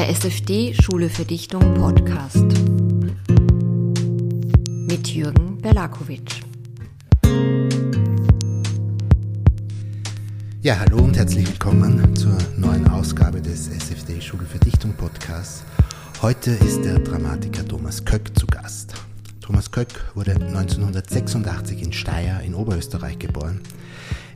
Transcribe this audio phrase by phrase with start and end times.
[0.00, 2.46] Der SFD Schule für Dichtung Podcast
[4.88, 6.40] mit Jürgen Berlakovic.
[10.62, 15.64] Ja, hallo und herzlich willkommen zur neuen Ausgabe des SFD Schule für Dichtung Podcasts.
[16.22, 18.94] Heute ist der Dramatiker Thomas Köck zu Gast.
[19.42, 23.60] Thomas Köck wurde 1986 in Steyr in Oberösterreich geboren.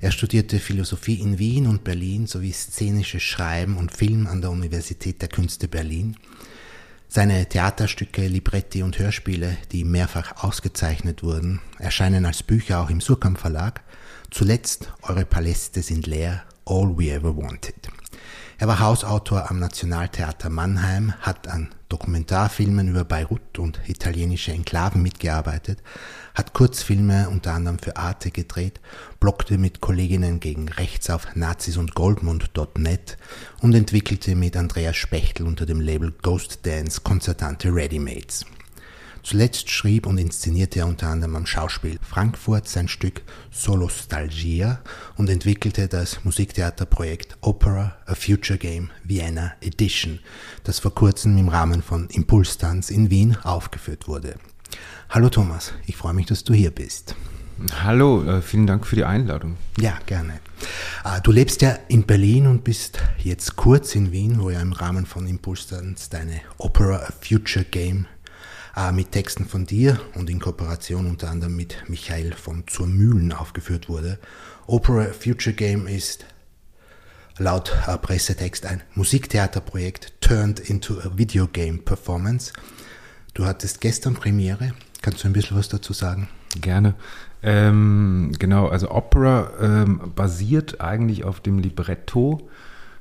[0.04, 5.22] Er studierte Philosophie in Wien und Berlin sowie szenisches Schreiben und Film an der Universität
[5.22, 6.18] der Künste Berlin.
[7.08, 13.38] Seine Theaterstücke, Libretti und Hörspiele, die mehrfach ausgezeichnet wurden, erscheinen als Bücher auch im Surkamp
[13.38, 13.82] Verlag.
[14.30, 17.88] Zuletzt Eure Paläste sind leer, All We Ever Wanted.
[18.56, 25.82] Er war Hausautor am Nationaltheater Mannheim, hat an Dokumentarfilmen über Beirut und italienische Enklaven mitgearbeitet,
[26.34, 28.80] hat Kurzfilme unter anderem für Arte gedreht,
[29.18, 33.16] blockte mit Kolleginnen gegen rechts auf Nazis und Goldmund.net
[33.60, 38.44] und entwickelte mit Andreas Spechtel unter dem Label Ghost Dance konzertante Readymates.
[39.24, 44.80] Zuletzt schrieb und inszenierte er unter anderem am Schauspiel Frankfurt sein Stück Solostalgia
[45.16, 50.18] und entwickelte das Musiktheaterprojekt Opera A Future Game Vienna Edition,
[50.64, 54.34] das vor kurzem im Rahmen von Impulstanz in Wien aufgeführt wurde.
[55.08, 57.16] Hallo Thomas, ich freue mich, dass du hier bist.
[57.82, 59.56] Hallo, äh, vielen Dank für die Einladung.
[59.78, 60.34] Ja, gerne.
[61.02, 64.72] Äh, du lebst ja in Berlin und bist jetzt kurz in Wien, wo ja im
[64.72, 68.06] Rahmen von Impulstanz deine Opera A Future Game
[68.92, 73.88] mit Texten von dir und in Kooperation unter anderem mit Michael von Zur Mühlen aufgeführt
[73.88, 74.18] wurde.
[74.66, 76.26] Opera Future Game ist
[77.38, 82.52] laut äh, Pressetext ein Musiktheaterprojekt turned into a video game performance.
[83.34, 84.72] Du hattest gestern Premiere.
[85.02, 86.28] Kannst du ein bisschen was dazu sagen?
[86.60, 86.94] Gerne.
[87.42, 92.48] Ähm, genau, also Opera ähm, basiert eigentlich auf dem Libretto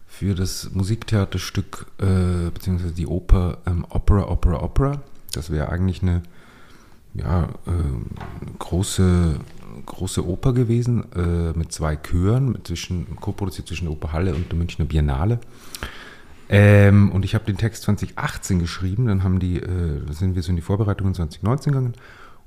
[0.06, 5.03] für das Musiktheaterstück äh, beziehungsweise die Oper ähm, Opera, Opera, Opera
[5.34, 6.24] das wäre eigentlich eine
[7.14, 9.40] ja, äh, große,
[9.86, 14.86] große Oper gewesen äh, mit zwei Chören, zwischen, co-produziert zwischen der Operhalle und der Münchner
[14.86, 15.40] Biennale.
[16.50, 20.50] Ähm, und ich habe den Text 2018 geschrieben, dann haben die, äh, sind wir so
[20.50, 21.94] in die Vorbereitungen 2019 gegangen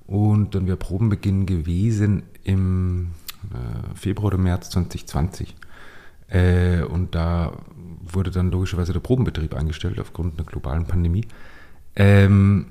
[0.06, 3.12] und dann wäre Probenbeginn gewesen im
[3.52, 5.54] äh, Februar oder März 2020.
[6.28, 7.52] Äh, und da
[8.02, 11.26] wurde dann logischerweise der Probenbetrieb eingestellt aufgrund einer globalen Pandemie.
[11.94, 12.66] Ähm,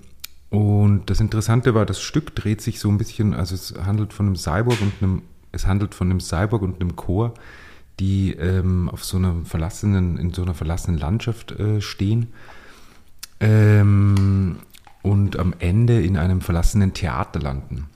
[0.56, 4.28] und das Interessante war, das Stück dreht sich so ein bisschen, also es handelt von
[4.28, 7.34] einem Cyborg und einem, es handelt von einem Cyborg und einem Chor,
[8.00, 12.28] die ähm, auf so einer verlassenen, in so einer verlassenen Landschaft äh, stehen.
[13.42, 14.60] Ähm,
[15.02, 17.88] und am Ende in einem verlassenen Theater landen.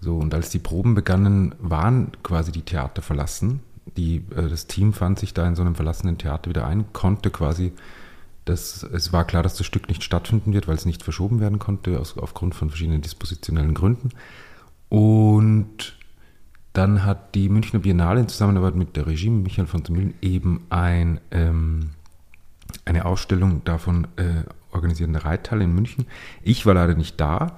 [0.00, 3.60] So, und als die Proben begannen, waren quasi die Theater verlassen.
[3.96, 7.30] Die, äh, das Team fand sich da in so einem verlassenen Theater wieder ein, konnte
[7.30, 7.72] quasi
[8.44, 11.58] das, es war klar, dass das Stück nicht stattfinden wird, weil es nicht verschoben werden
[11.58, 14.10] konnte, aus, aufgrund von verschiedenen dispositionellen Gründen.
[14.88, 15.96] Und
[16.72, 21.20] dann hat die Münchner Biennale in Zusammenarbeit mit der Regie Michael von der eben ein,
[21.30, 21.90] ähm,
[22.84, 26.06] eine Ausstellung davon äh, organisiert in der Reithalle in München.
[26.42, 27.56] Ich war leider nicht da.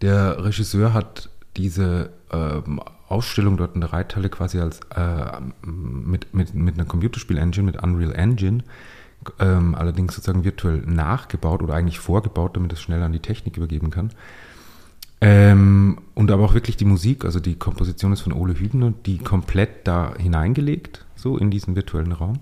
[0.00, 6.54] Der Regisseur hat diese ähm, Ausstellung dort in der Reithalle quasi als äh, mit, mit,
[6.54, 8.64] mit einer Computerspiel-Engine, mit Unreal Engine,
[9.38, 13.90] ähm, allerdings sozusagen virtuell nachgebaut oder eigentlich vorgebaut, damit es schnell an die Technik übergeben
[13.90, 14.10] kann.
[15.20, 19.18] Ähm, und aber auch wirklich die Musik, also die Komposition ist von Ole Hübner, die
[19.18, 22.40] komplett da hineingelegt, so in diesen virtuellen Raum.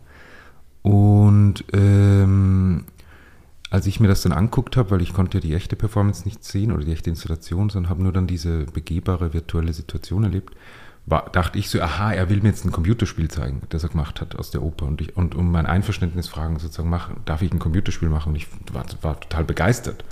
[0.83, 2.85] Und ähm,
[3.71, 6.73] als ich mir das dann anguckt habe, weil ich konnte die echte Performance nicht sehen
[6.73, 10.55] oder die echte Installation, sondern habe nur dann diese begehbare virtuelle Situation erlebt,
[11.05, 14.21] war, dachte ich so, aha, er will mir jetzt ein Computerspiel zeigen, das er gemacht
[14.21, 14.87] hat aus der Oper.
[14.87, 18.31] Und, ich, und um mein Einverständnis fragen, sozusagen, mach, darf ich ein Computerspiel machen?
[18.31, 20.05] Und ich war, war total begeistert,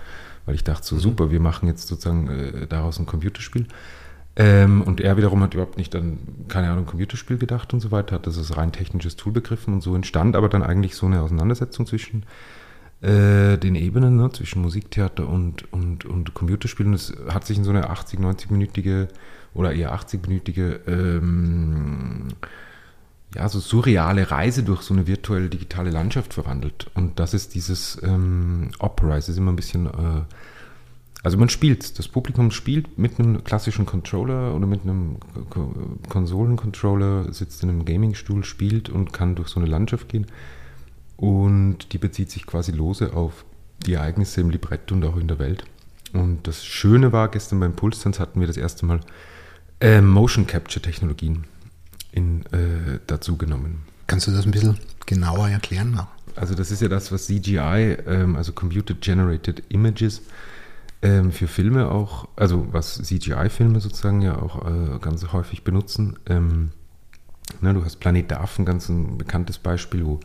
[0.47, 1.01] weil ich dachte so, mhm.
[1.01, 3.67] super, wir machen jetzt sozusagen äh, daraus ein Computerspiel.
[4.37, 8.17] Ähm, und er wiederum hat überhaupt nicht an, keine Ahnung, Computerspiel gedacht und so weiter,
[8.17, 11.21] hat das als rein technisches Tool begriffen und so entstand aber dann eigentlich so eine
[11.21, 12.25] Auseinandersetzung zwischen
[13.03, 16.93] äh, den Ebenen, ne, zwischen Musiktheater und, und, und Computerspielen.
[16.93, 19.09] Das hat sich in so eine 80, 90-minütige
[19.55, 22.29] oder eher 80-minütige ähm,
[23.35, 26.91] ja, so surreale Reise durch so eine virtuelle digitale Landschaft verwandelt.
[26.95, 29.17] Und das ist dieses ähm, Opera.
[29.17, 30.23] Es ist immer ein bisschen, äh,
[31.23, 35.19] also man spielt, das Publikum spielt mit einem klassischen Controller oder mit einem
[36.09, 40.27] Konsolencontroller, sitzt in einem Gamingstuhl, spielt und kann durch so eine Landschaft gehen.
[41.17, 43.45] Und die bezieht sich quasi lose auf
[43.87, 45.65] die Ereignisse im Libretto und auch in der Welt.
[46.13, 49.01] Und das Schöne war, gestern beim Pulstanz hatten wir das erste Mal
[49.81, 51.45] äh, Motion Capture Technologien
[52.13, 53.83] in, äh, dazu genommen.
[54.07, 56.01] Kannst du das ein bisschen genauer erklären?
[56.37, 60.23] Also das ist ja das, was CGI, ähm, also Computer Generated Images,
[61.03, 66.19] ähm, für Filme auch, also was CGI-Filme sozusagen ja auch äh, ganz häufig benutzen.
[66.27, 66.73] Ähm,
[67.61, 70.21] ne, du hast Planet Affen, ganz ein bekanntes Beispiel, wo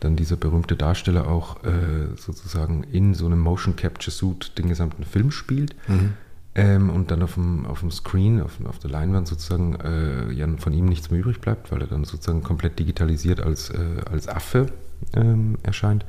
[0.00, 5.04] dann dieser berühmte Darsteller auch äh, sozusagen in so einem Motion Capture Suit den gesamten
[5.04, 5.74] Film spielt.
[5.88, 6.14] Mhm.
[6.56, 10.46] Ähm, und dann auf dem, auf dem Screen, auf, auf der Leinwand sozusagen, äh, ja,
[10.58, 14.28] von ihm nichts mehr übrig bleibt, weil er dann sozusagen komplett digitalisiert als, äh, als
[14.28, 14.66] Affe
[15.14, 16.06] ähm, erscheint.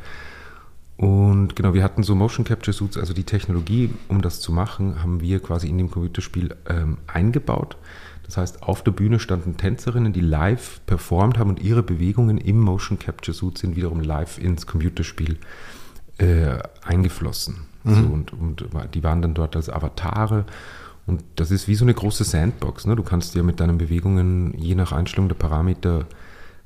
[0.97, 5.01] Und genau, wir hatten so Motion Capture Suits, also die Technologie, um das zu machen,
[5.01, 7.75] haben wir quasi in dem Computerspiel ähm, eingebaut.
[8.23, 12.59] Das heißt, auf der Bühne standen Tänzerinnen, die live performt haben und ihre Bewegungen im
[12.59, 15.37] Motion Capture Suit sind wiederum live ins Computerspiel
[16.17, 17.74] äh, eingeflossen.
[17.85, 17.95] Mhm.
[17.95, 20.45] So, und, und die waren dann dort als Avatare.
[21.07, 22.87] Und das ist wie so eine große Sandbox.
[22.87, 22.95] Ne?
[22.95, 26.05] Du kannst dir mit deinen Bewegungen, je nach Einstellung der Parameter,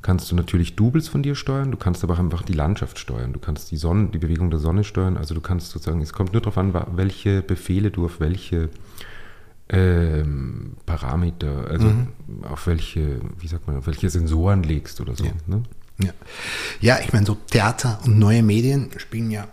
[0.02, 3.34] kannst du natürlich Doubles von dir steuern, du kannst aber auch einfach die Landschaft steuern,
[3.34, 6.34] du kannst die Sonne, die Bewegung der Sonne steuern, also du kannst sozusagen, es kommt
[6.34, 8.70] nur darauf an, welche Befehle du auf welche
[9.68, 12.08] ähm, Parameter, also mhm.
[12.50, 15.26] auf welche, wie sagt man, auf welche Sensoren legst oder so.
[15.26, 15.64] Ja, ne?
[16.00, 16.12] ja.
[16.80, 19.48] ja ich meine, so Theater und neue Medien spielen ja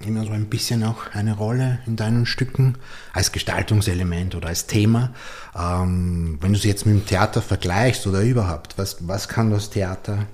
[0.00, 2.76] immer so ein bisschen auch eine Rolle in deinen Stücken
[3.12, 5.12] als Gestaltungselement oder als Thema.
[5.56, 9.70] Ähm, wenn du es jetzt mit dem Theater vergleichst oder überhaupt, was, was kann das
[9.70, 10.26] Theater,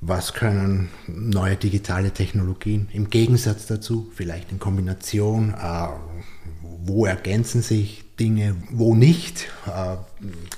[0.00, 5.88] was können neue digitale Technologien im Gegensatz dazu, vielleicht in Kombination, äh,
[6.62, 9.48] wo ergänzen sich Dinge, wo nicht?
[9.66, 9.96] Äh,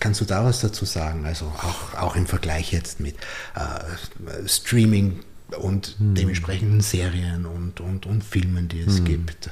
[0.01, 1.25] kannst du da was dazu sagen?
[1.25, 3.17] Also auch, auch im Vergleich jetzt mit
[3.55, 5.21] äh, Streaming
[5.59, 6.15] und hm.
[6.15, 9.05] dementsprechenden Serien und, und, und Filmen, die es hm.
[9.05, 9.51] gibt.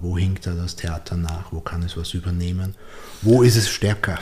[0.00, 1.52] Wo hinkt da das Theater nach?
[1.52, 2.74] Wo kann es was übernehmen?
[3.22, 4.18] Wo ist es stärker?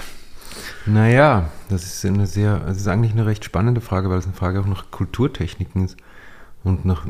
[0.86, 4.34] Naja, das ist eine sehr, das ist eigentlich eine recht spannende Frage, weil es eine
[4.34, 5.96] Frage auch nach Kulturtechniken ist
[6.64, 7.06] und nach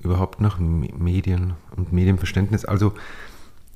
[0.00, 2.64] überhaupt nach Medien und Medienverständnis.
[2.64, 2.94] Also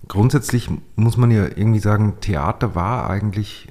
[0.06, 3.69] grundsätzlich muss man ja irgendwie sagen, Theater war eigentlich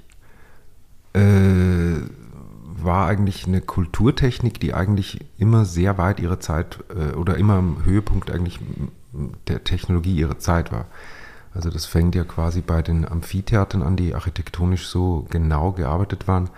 [1.13, 1.95] äh,
[2.83, 7.85] war eigentlich eine Kulturtechnik, die eigentlich immer sehr weit ihrer Zeit äh, oder immer am
[7.85, 8.59] Höhepunkt eigentlich
[9.47, 10.85] der Technologie ihrer Zeit war.
[11.53, 16.49] Also das fängt ja quasi bei den Amphitheatern an, die architektonisch so genau gearbeitet waren,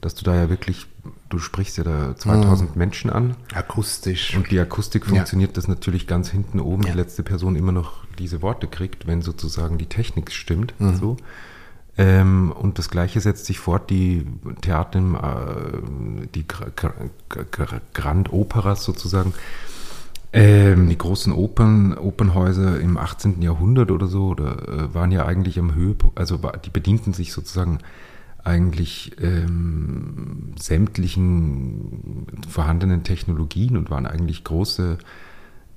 [0.00, 0.86] dass du da ja wirklich,
[1.28, 2.78] du sprichst ja da 2000 mhm.
[2.78, 3.36] Menschen an.
[3.54, 4.36] Akustisch.
[4.36, 5.54] Und die Akustik funktioniert, ja.
[5.54, 6.92] dass natürlich ganz hinten oben ja.
[6.92, 10.74] die letzte Person immer noch diese Worte kriegt, wenn sozusagen die Technik stimmt.
[10.78, 10.96] Mhm.
[10.96, 11.16] So.
[11.98, 14.26] Ähm, und das Gleiche setzt sich fort, die
[14.60, 16.44] Theater, äh, die
[17.94, 19.32] Grand Operas sozusagen,
[20.32, 23.40] ähm, die großen Opern, Opernhäuser im 18.
[23.40, 27.78] Jahrhundert oder so, oder, äh, waren ja eigentlich am Höhepunkt, also die bedienten sich sozusagen
[28.44, 34.98] eigentlich ähm, sämtlichen vorhandenen Technologien und waren eigentlich große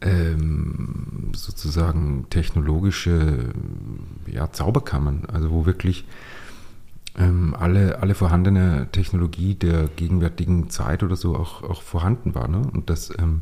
[0.02, 3.50] ähm, sozusagen technologische
[4.28, 6.06] ja, Zauberkammern, also wo wirklich
[7.18, 12.48] ähm, alle, alle vorhandene Technologie der gegenwärtigen Zeit oder so auch, auch vorhanden war.
[12.48, 12.62] Ne?
[12.74, 13.42] Und das ähm,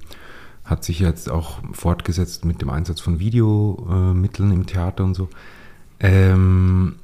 [0.63, 5.29] hat sich jetzt auch fortgesetzt mit dem Einsatz von Videomitteln äh, im Theater und so.
[5.99, 6.95] Ähm,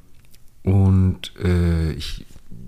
[0.63, 2.25] und äh, ich,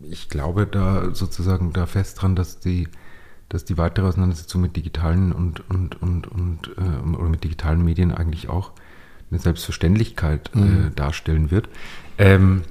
[0.10, 2.88] ich glaube da sozusagen da fest dran, dass die
[3.50, 8.12] dass die weitere Auseinandersetzung mit digitalen und, und, und, und äh, oder mit digitalen Medien
[8.12, 8.72] eigentlich auch
[9.32, 10.96] eine Selbstverständlichkeit äh, mhm.
[10.96, 11.70] darstellen wird.
[12.18, 12.64] Ähm,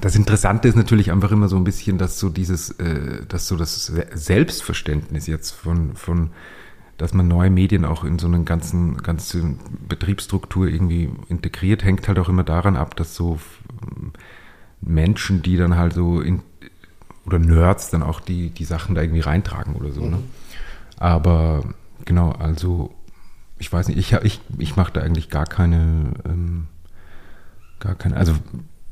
[0.00, 3.56] das Interessante ist natürlich einfach immer so ein bisschen, dass so dieses, äh, dass so
[3.56, 6.30] das Selbstverständnis jetzt von, von,
[6.96, 9.56] dass man neue Medien auch in so eine ganzen, ganze
[9.88, 13.40] Betriebsstruktur irgendwie integriert, hängt halt auch immer daran ab, dass so
[14.80, 16.42] Menschen, die dann halt so in,
[17.26, 20.02] oder Nerds dann auch die, die Sachen da irgendwie reintragen oder so.
[20.02, 20.06] Ne?
[20.06, 20.12] Mhm.
[20.12, 20.22] Ne?
[20.96, 21.64] Aber
[22.04, 22.94] genau, also
[23.58, 26.66] ich weiß nicht, ich, ich, ich mache da eigentlich gar keine, ähm,
[27.78, 28.34] gar keine, also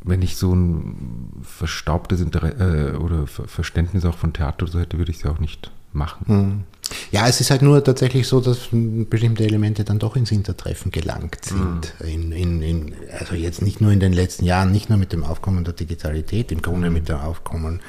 [0.02, 5.10] wenn ich so ein verstaubtes Inter äh, oder Verständnis auch von Theater so hätte, würde
[5.10, 6.24] ich es ja auch nicht machen.
[6.26, 6.64] Mhm.
[7.10, 11.44] Ja, es ist halt nur tatsächlich so, dass bestimmte Elemente dann doch ins Hintertreffen gelangt
[11.44, 11.94] sind.
[12.00, 12.06] Mhm.
[12.06, 15.24] In, in, in, also jetzt nicht nur in den letzten Jahren, nicht nur mit dem
[15.24, 17.80] Aufkommen der Digitalität, im Grunde mit dem Aufkommen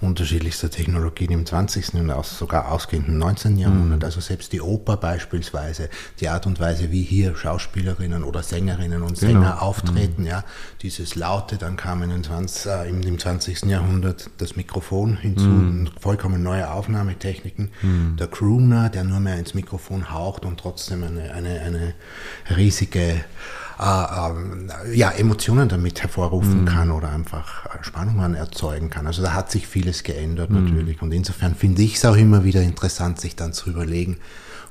[0.00, 1.94] unterschiedlichster Technologien im 20.
[1.94, 3.58] und auch sogar ausgehenden 19.
[3.58, 4.00] Jahrhundert.
[4.00, 4.04] Mhm.
[4.04, 5.88] Also selbst die Oper beispielsweise,
[6.20, 9.58] die Art und Weise, wie hier Schauspielerinnen oder Sängerinnen und Sänger genau.
[9.58, 10.28] auftreten, mhm.
[10.28, 10.44] ja,
[10.82, 13.64] dieses Laute, dann kam in den 20, äh, im 20.
[13.64, 15.88] Jahrhundert das Mikrofon hinzu, mhm.
[16.00, 17.70] vollkommen neue Aufnahmetechniken.
[17.82, 18.16] Mhm.
[18.16, 21.94] Der Crooner, der nur mehr ins Mikrofon haucht und trotzdem eine, eine, eine
[22.56, 26.64] riesige äh, äh, ja, Emotionen damit hervorrufen mhm.
[26.66, 29.08] kann oder einfach Spannungen erzeugen kann.
[29.08, 30.64] Also da hat sich vieles geändert mhm.
[30.64, 31.02] natürlich.
[31.02, 34.18] Und insofern finde ich es auch immer wieder interessant, sich dann zu überlegen,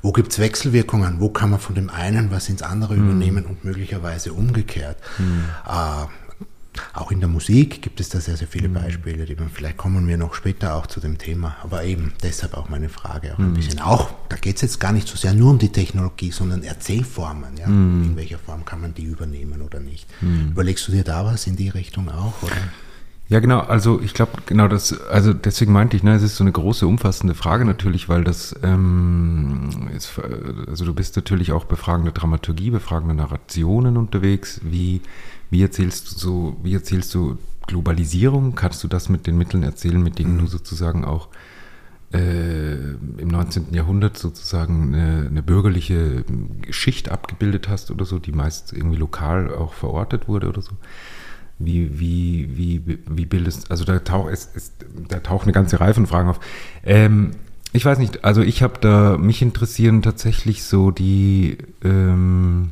[0.01, 3.03] wo gibt es Wechselwirkungen, wo kann man von dem einen was ins andere mhm.
[3.03, 4.97] übernehmen und möglicherweise umgekehrt.
[5.17, 5.43] Mhm.
[5.67, 6.05] Äh,
[6.93, 8.74] auch in der Musik gibt es da sehr, sehr viele mhm.
[8.74, 12.55] Beispiele, die man, vielleicht kommen wir noch später auch zu dem Thema, aber eben deshalb
[12.55, 13.53] auch meine Frage auch ein mhm.
[13.55, 13.79] bisschen.
[13.79, 17.57] Auch, da geht es jetzt gar nicht so sehr nur um die Technologie, sondern Erzählformen,
[17.57, 17.67] ja.
[17.67, 18.03] Mhm.
[18.03, 20.07] In welcher Form kann man die übernehmen oder nicht?
[20.22, 20.50] Mhm.
[20.51, 22.55] Überlegst du dir da was in die Richtung auch, oder?
[23.29, 23.60] Ja, genau.
[23.60, 26.88] Also ich glaube, genau das, also deswegen meinte ich, ne, es ist so eine große,
[26.88, 30.13] umfassende Frage natürlich, weil das, ähm, ist,
[30.67, 34.62] also du bist natürlich auch befragende Dramaturgie, befragende Narrationen unterwegs.
[34.63, 35.01] Wie,
[35.49, 37.37] wie erzählst du so, wie erzählst du
[37.67, 38.55] Globalisierung?
[38.55, 40.39] Kannst du das mit den Mitteln erzählen, mit denen mhm.
[40.39, 41.29] du sozusagen auch
[42.13, 42.75] äh,
[43.17, 43.73] im 19.
[43.73, 46.23] Jahrhundert sozusagen eine, eine, bürgerliche
[46.69, 50.71] Schicht abgebildet hast oder so, die meist irgendwie lokal auch verortet wurde oder so?
[51.59, 54.71] Wie, wie, wie, wie bildest, also da taucht, es, es,
[55.09, 56.39] da taucht eine ganze Reihe von Fragen auf.
[56.85, 57.31] Ähm,
[57.73, 62.69] ich weiß nicht, also ich habe da, mich interessieren tatsächlich so die, ähm,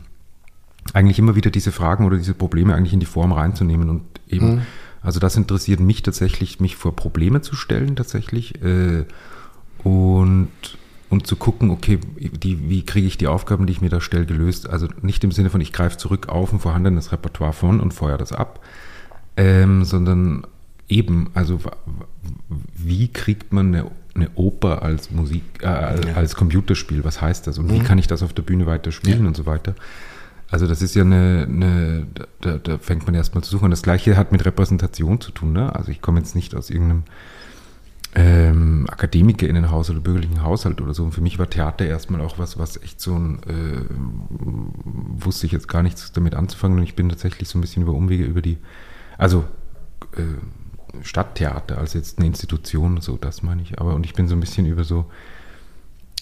[0.94, 4.56] eigentlich immer wieder diese Fragen oder diese Probleme eigentlich in die Form reinzunehmen und eben,
[4.56, 4.62] mhm.
[5.02, 9.06] also das interessiert mich tatsächlich, mich vor Probleme zu stellen tatsächlich äh,
[9.84, 10.50] und
[11.10, 14.26] und zu gucken, okay, die, wie kriege ich die Aufgaben, die ich mir da stelle,
[14.26, 14.68] gelöst.
[14.68, 18.18] Also nicht im Sinne von, ich greife zurück auf ein vorhandenes Repertoire von und feuere
[18.18, 18.60] das ab,
[19.38, 20.46] ähm, sondern
[20.90, 21.60] eben, also
[22.76, 26.38] wie kriegt man eine, eine Oper als Musik, äh, als ja.
[26.38, 27.74] Computerspiel, was heißt das und mhm.
[27.74, 29.28] wie kann ich das auf der Bühne weiter spielen ja.
[29.28, 29.76] und so weiter.
[30.50, 32.08] Also das ist ja eine, eine
[32.42, 33.72] da, da fängt man erstmal zu suchen.
[33.72, 35.54] Das gleiche hat mit Repräsentation zu tun.
[35.54, 35.76] Ne?
[35.76, 37.04] Also ich komme jetzt nicht aus irgendeinem
[38.14, 41.04] ähm, Akademikerinnenhaus oder bürgerlichen Haushalt oder so.
[41.04, 43.82] Und für mich war Theater erstmal auch was, was echt so ein, äh,
[44.30, 46.78] wusste ich jetzt gar nichts damit anzufangen.
[46.78, 48.58] Und ich bin tatsächlich so ein bisschen über Umwege über die,
[49.18, 49.44] also
[50.16, 53.80] äh, Stadttheater als jetzt eine Institution, so das meine ich.
[53.80, 55.06] Aber und ich bin so ein bisschen über so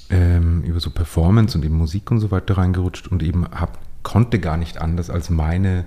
[0.09, 4.39] ähm, über so Performance und eben Musik und so weiter reingerutscht und eben hab, konnte
[4.39, 5.85] gar nicht anders als meine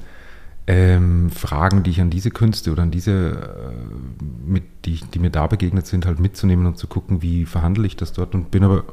[0.67, 5.31] ähm, Fragen, die ich an diese Künste oder an diese, äh, mit, die, die mir
[5.31, 8.65] da begegnet sind, halt mitzunehmen und zu gucken, wie verhandle ich das dort und bin
[8.65, 8.85] aber,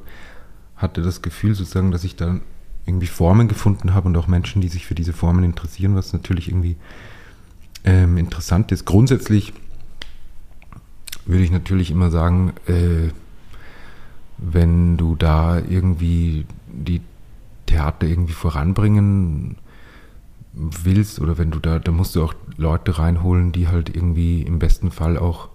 [0.75, 2.39] hatte das Gefühl sozusagen, dass ich da
[2.85, 6.49] irgendwie Formen gefunden habe und auch Menschen, die sich für diese Formen interessieren, was natürlich
[6.49, 6.75] irgendwie
[7.85, 8.85] ähm, interessant ist.
[8.85, 9.53] Grundsätzlich
[11.25, 13.09] würde ich natürlich immer sagen, äh,
[14.37, 17.01] wenn du da irgendwie die
[17.65, 19.57] Theater irgendwie voranbringen
[20.53, 24.59] willst oder wenn du da, da musst du auch Leute reinholen, die halt irgendwie im
[24.59, 25.49] besten Fall auch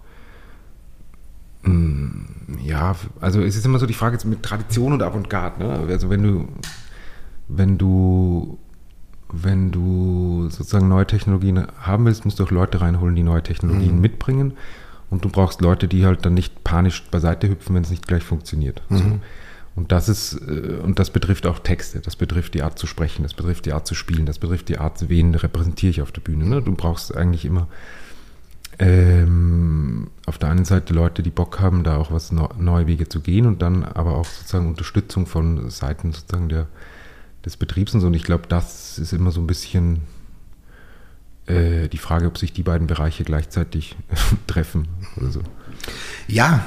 [1.63, 5.87] mm, ja, also es ist immer so die Frage mit Tradition und Avantgarde, ne?
[5.87, 6.47] Also wenn du,
[7.47, 8.57] wenn du,
[9.31, 13.95] wenn du sozusagen neue Technologien haben willst, musst du auch Leute reinholen, die neue Technologien
[13.95, 14.01] mhm.
[14.01, 14.53] mitbringen.
[15.09, 18.23] Und du brauchst Leute, die halt dann nicht panisch beiseite hüpfen, wenn es nicht gleich
[18.23, 18.83] funktioniert.
[18.89, 18.97] Mhm.
[18.97, 19.19] So.
[19.79, 23.23] Und das ist, äh, und das betrifft auch Texte, das betrifft die Art zu sprechen,
[23.23, 26.19] das betrifft die Art zu spielen, das betrifft die Art, wen repräsentiere ich auf der
[26.19, 26.45] Bühne.
[26.45, 26.61] Ne?
[26.61, 27.69] Du brauchst eigentlich immer
[28.77, 33.21] ähm, auf der einen Seite Leute, die Bock haben, da auch was neue Wege zu
[33.21, 36.67] gehen und dann aber auch sozusagen Unterstützung von Seiten sozusagen der,
[37.45, 38.07] des Betriebs und so.
[38.07, 40.01] Und ich glaube, das ist immer so ein bisschen
[41.45, 43.95] äh, die Frage, ob sich die beiden Bereiche gleichzeitig
[44.47, 45.41] treffen oder so.
[46.27, 46.65] Ja,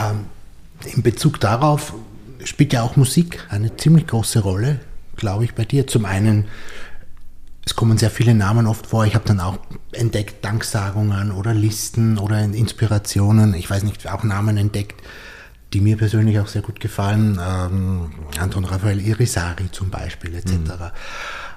[0.00, 0.24] ähm,
[0.94, 1.92] in Bezug darauf
[2.44, 4.80] spielt ja auch Musik eine ziemlich große Rolle,
[5.16, 5.86] glaube ich, bei dir.
[5.86, 6.46] Zum einen,
[7.64, 9.06] es kommen sehr viele Namen oft vor.
[9.06, 9.58] Ich habe dann auch
[9.92, 13.54] entdeckt Danksagungen oder Listen oder Inspirationen.
[13.54, 15.02] Ich weiß nicht, auch Namen entdeckt,
[15.72, 17.40] die mir persönlich auch sehr gut gefallen.
[17.42, 20.52] Ähm, Anton Raphael Irisari zum Beispiel etc.
[20.52, 20.68] Mhm.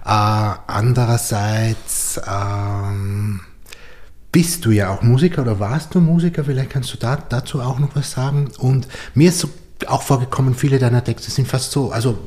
[0.05, 3.41] Äh, andererseits ähm,
[4.31, 6.43] bist du ja auch Musiker oder warst du Musiker?
[6.43, 8.49] Vielleicht kannst du da, dazu auch noch was sagen.
[8.57, 9.49] Und mir ist so
[9.87, 12.17] auch vorgekommen, viele deiner Texte sind fast so, also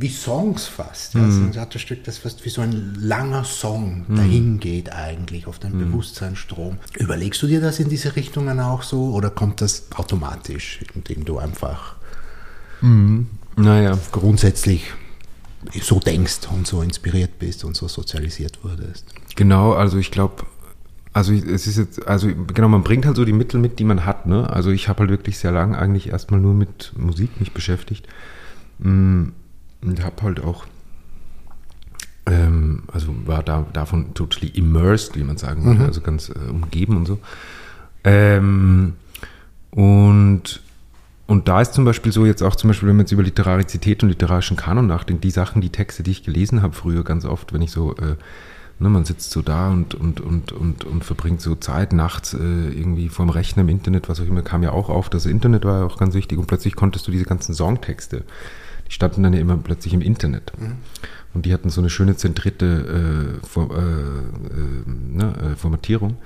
[0.00, 1.14] wie Songs fast.
[1.14, 1.20] Ja.
[1.20, 1.46] Mhm.
[1.46, 4.16] Also ein Stück, das fast wie so ein langer Song mhm.
[4.16, 5.90] dahin geht eigentlich auf den mhm.
[5.90, 6.78] Bewusstseinsstrom.
[6.98, 11.38] Überlegst du dir das in diese Richtungen auch so oder kommt das automatisch, indem du
[11.38, 11.96] einfach
[12.80, 13.28] mhm.
[13.56, 13.98] naja.
[14.10, 14.92] grundsätzlich
[15.82, 19.04] so denkst und so inspiriert bist und so sozialisiert wurdest?
[19.36, 20.46] Genau, also ich glaube,
[21.12, 24.04] also es ist jetzt, also genau, man bringt halt so die Mittel mit, die man
[24.04, 24.26] hat.
[24.26, 24.48] Ne?
[24.48, 28.06] Also ich habe halt wirklich sehr lange eigentlich erstmal nur mit Musik mich beschäftigt.
[28.78, 29.28] Mm,
[29.82, 30.66] und habe halt auch,
[32.26, 35.86] ähm, also war da davon totally immersed, wie man sagen würde, mhm.
[35.86, 37.18] also ganz äh, umgeben und so.
[38.04, 38.94] Ähm,
[39.70, 40.62] und
[41.26, 44.02] und da ist zum Beispiel so jetzt auch zum Beispiel, wenn man jetzt über Literarizität
[44.02, 47.52] und literarischen Kanon nachdenkt, die Sachen, die Texte, die ich gelesen habe früher ganz oft,
[47.52, 48.16] wenn ich so, äh,
[48.80, 52.38] ne, man sitzt so da und, und, und, und, und verbringt so Zeit nachts äh,
[52.38, 55.80] irgendwie vorm Rechner im Internet, was auch immer, kam ja auch auf, das Internet war
[55.80, 58.24] ja auch ganz wichtig und plötzlich konntest du diese ganzen Songtexte,
[58.88, 60.52] die standen dann ja immer plötzlich im Internet.
[60.58, 60.78] Mhm.
[61.32, 66.16] Und die hatten so eine schöne zentrierte äh, For, äh, äh ne, äh, Formatierung.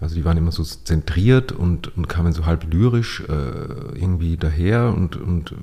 [0.00, 4.94] Also die waren immer so zentriert und, und kamen so halb lyrisch äh, irgendwie daher
[4.96, 5.54] und, und,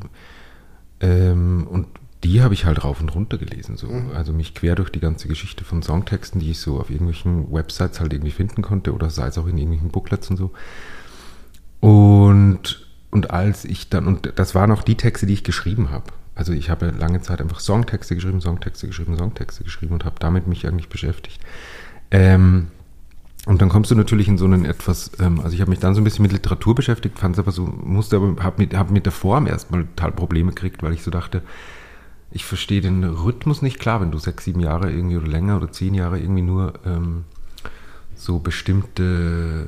[1.01, 1.88] ähm, und
[2.24, 3.78] die habe ich halt rauf und runter gelesen.
[3.78, 3.88] So.
[3.88, 4.12] Mhm.
[4.12, 8.00] Also mich quer durch die ganze Geschichte von Songtexten, die ich so auf irgendwelchen Websites
[8.00, 10.52] halt irgendwie finden konnte oder sei es auch in irgendwelchen Booklets und so.
[11.80, 16.06] Und, und als ich dann, und das waren auch die Texte, die ich geschrieben habe.
[16.34, 20.48] Also ich habe lange Zeit einfach Songtexte geschrieben, Songtexte geschrieben, Songtexte geschrieben und habe damit
[20.48, 21.42] mich eigentlich beschäftigt.
[22.12, 22.68] Ähm,
[23.46, 25.96] und dann kommst du natürlich in so einen etwas, ähm, also ich habe mich dann
[25.96, 28.92] so ein bisschen mit Literatur beschäftigt, fand es aber so, musste aber, habe mit, hab
[28.92, 31.42] mit der Form erstmal total Probleme gekriegt, weil ich so dachte,
[32.31, 35.72] ich verstehe den Rhythmus nicht klar, wenn du sechs, sieben Jahre irgendwie oder länger oder
[35.72, 37.24] zehn Jahre irgendwie nur ähm,
[38.15, 39.65] so bestimmte,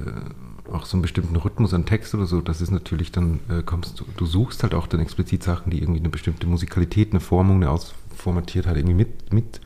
[0.71, 3.99] auch so einen bestimmten Rhythmus an Text oder so, das ist natürlich dann, äh, kommst
[3.99, 7.57] du, du suchst halt auch dann explizit Sachen, die irgendwie eine bestimmte Musikalität, eine Formung,
[7.57, 9.61] eine Ausformatiertheit irgendwie mit, mit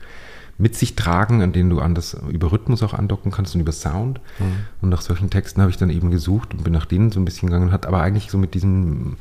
[0.56, 4.20] mit sich tragen, an denen du anders über Rhythmus auch andocken kannst und über Sound.
[4.38, 4.66] Mhm.
[4.82, 7.24] Und nach solchen Texten habe ich dann eben gesucht und bin nach denen so ein
[7.24, 9.16] bisschen gegangen, hat aber eigentlich so mit diesem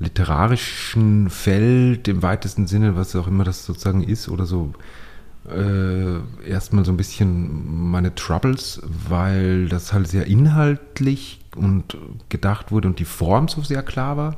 [0.00, 4.72] literarischen Feld im weitesten Sinne, was auch immer das sozusagen ist, oder so
[5.48, 11.96] äh, erstmal so ein bisschen meine Troubles, weil das halt sehr inhaltlich und
[12.28, 14.36] gedacht wurde und die Form so sehr klar war.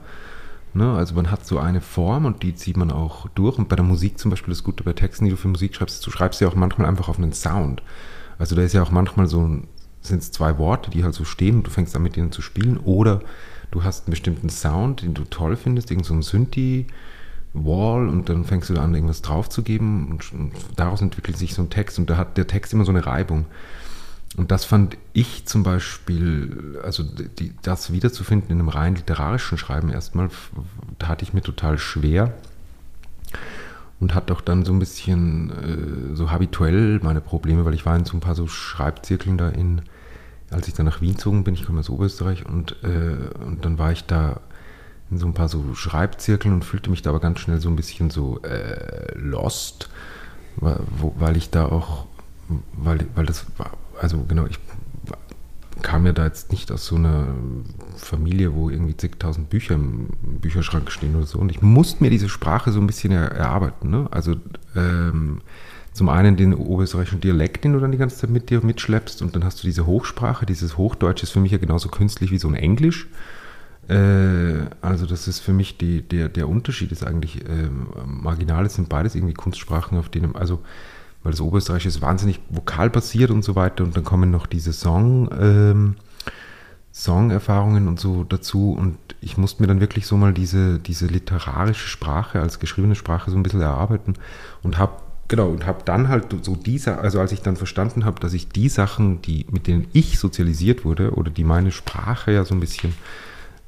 [0.75, 0.93] Ne?
[0.93, 3.59] Also man hat so eine Form und die zieht man auch durch.
[3.59, 6.05] Und bei der Musik zum Beispiel das Gute bei Texten, die du für Musik schreibst,
[6.07, 7.83] du schreibst ja auch manchmal einfach auf einen Sound.
[8.39, 9.59] Also da ist ja auch manchmal so,
[10.01, 12.43] sind es zwei Worte, die halt so stehen und du fängst an mit denen zu
[12.43, 12.79] spielen.
[12.79, 13.21] Oder
[13.73, 16.87] du hast einen bestimmten Sound, den du toll findest, irgend so Synthi,
[17.55, 21.71] Wall und dann fängst du an, irgendwas draufzugeben und, und daraus entwickelt sich so ein
[21.71, 23.47] Text und da hat der Text immer so eine Reibung.
[24.37, 29.91] Und das fand ich zum Beispiel, also die, das wiederzufinden in einem rein literarischen Schreiben
[29.91, 30.31] erstmal,
[30.99, 32.33] da hatte ich mir total schwer
[34.01, 37.95] und hatte auch dann so ein bisschen äh, so habituell meine Probleme, weil ich war
[37.95, 39.83] in so ein paar so Schreibzirkeln da in,
[40.53, 43.79] als ich dann nach Wien zogen bin, ich komme aus Oberösterreich und, äh, und dann
[43.79, 44.41] war ich da
[45.11, 47.77] in so ein paar so Schreibzirkeln und fühlte mich da aber ganz schnell so ein
[47.77, 49.91] bisschen so äh, lost,
[50.57, 52.07] weil, ich da auch,
[52.75, 54.59] weil, weil das war, also genau, ich
[55.83, 57.29] kam ja da jetzt nicht aus so einer
[57.97, 61.39] Familie, wo irgendwie zigtausend Bücher im Bücherschrank stehen oder so.
[61.39, 63.91] Und ich musste mir diese Sprache so ein bisschen er, erarbeiten.
[63.91, 64.07] Ne?
[64.11, 64.37] Also
[64.77, 65.41] ähm,
[65.93, 69.23] zum einen den oberösterreichischen Dialekt, den du dann die ganze Zeit mit dir mitschleppst.
[69.23, 70.47] Und dann hast du diese Hochsprache.
[70.47, 73.09] Dieses Hochdeutsch ist für mich ja genauso künstlich wie so ein Englisch.
[73.89, 77.69] Äh, also das ist für mich die, der, der Unterschied ist eigentlich äh,
[78.07, 78.65] marginal.
[78.65, 80.61] Es sind beides irgendwie Kunstsprachen, auf denen, also
[81.23, 85.31] weil das Oberösterreich ist wahnsinnig vokalbasiert und so weiter und dann kommen noch diese Song,
[85.39, 85.97] ähm,
[86.93, 91.89] Song-Erfahrungen und so dazu und ich musste mir dann wirklich so mal diese, diese literarische
[91.89, 94.15] Sprache als geschriebene Sprache so ein bisschen erarbeiten
[94.63, 94.95] und habe
[95.33, 98.51] genau und habe dann halt so diese, also als ich dann verstanden habe, dass ich
[98.51, 102.61] die Sachen, die mit denen ich sozialisiert wurde oder die meine Sprache ja so ein
[102.61, 102.93] bisschen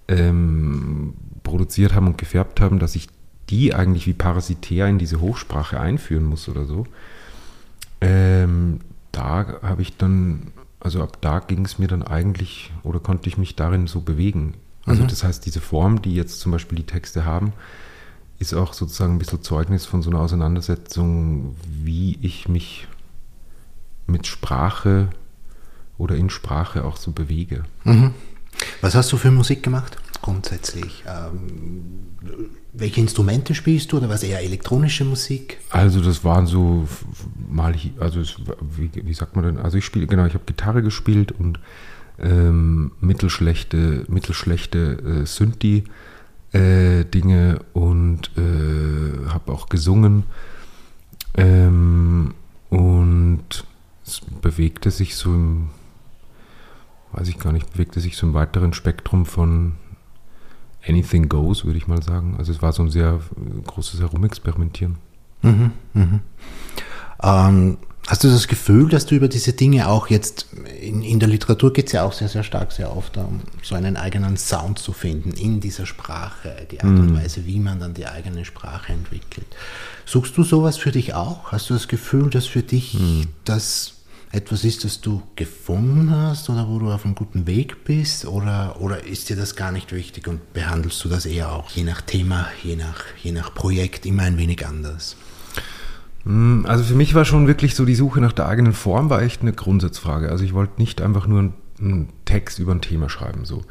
[0.06, 3.08] ähm, produziert haben und gefärbt haben, dass ich
[3.48, 6.86] die eigentlich wie parasitär in diese Hochsprache einführen muss oder so.
[8.02, 10.48] Ähm, da habe ich dann,
[10.80, 14.52] also ab da ging es mir dann eigentlich oder konnte ich mich darin so bewegen.
[14.84, 15.08] Also mhm.
[15.08, 17.54] das heißt, diese Form, die jetzt zum Beispiel die Texte haben,
[18.38, 22.86] ist auch sozusagen ein bisschen Zeugnis von so einer Auseinandersetzung, wie ich mich
[24.06, 25.08] mit Sprache
[25.98, 27.64] oder in Sprache auch so bewege.
[27.84, 28.12] Mhm.
[28.80, 31.04] Was hast du für Musik gemacht grundsätzlich?
[31.06, 32.16] Ähm,
[32.72, 35.58] welche Instrumente spielst du oder was eher elektronische Musik?
[35.70, 36.88] Also das waren so
[37.48, 38.36] mal, also es,
[38.76, 39.58] wie, wie, sagt man denn?
[39.58, 41.60] Also ich spiele, genau, ich habe Gitarre gespielt und
[42.18, 45.84] ähm, mittelschlechte, mittelschlechte äh, Synthi
[46.54, 50.24] äh, Dinge und äh, habe auch gesungen
[51.36, 52.34] ähm,
[52.70, 53.64] und
[54.06, 55.70] es bewegte sich so im,
[57.12, 59.72] weiß ich gar nicht, bewegte sich so im weiteren Spektrum von
[60.86, 62.36] anything goes, würde ich mal sagen.
[62.38, 63.20] Also es war so ein sehr
[63.66, 64.96] großes Herumexperimentieren.
[65.42, 66.20] Mhm, mhm.
[67.22, 70.46] Ähm, hast du das Gefühl, dass du über diese Dinge auch jetzt,
[70.80, 73.74] in, in der Literatur geht es ja auch sehr, sehr stark, sehr oft um so
[73.74, 77.00] einen eigenen Sound zu finden in dieser Sprache, die Art mhm.
[77.00, 79.46] und Weise, wie man dann die eigene Sprache entwickelt.
[80.04, 81.52] Suchst du sowas für dich auch?
[81.52, 83.28] Hast du das Gefühl, dass für dich mhm.
[83.44, 83.94] das
[84.34, 88.26] etwas ist, das du gefunden hast oder wo du auf einem guten Weg bist?
[88.26, 91.84] Oder, oder ist dir das gar nicht wichtig und behandelst du das eher auch je
[91.84, 95.16] nach Thema, je nach, je nach Projekt immer ein wenig anders?
[96.24, 99.22] Hm, also für mich war schon wirklich so die Suche nach der eigenen Form war
[99.22, 100.30] echt eine Grundsatzfrage.
[100.30, 103.62] Also ich wollte nicht einfach nur einen Text über ein Thema schreiben, so.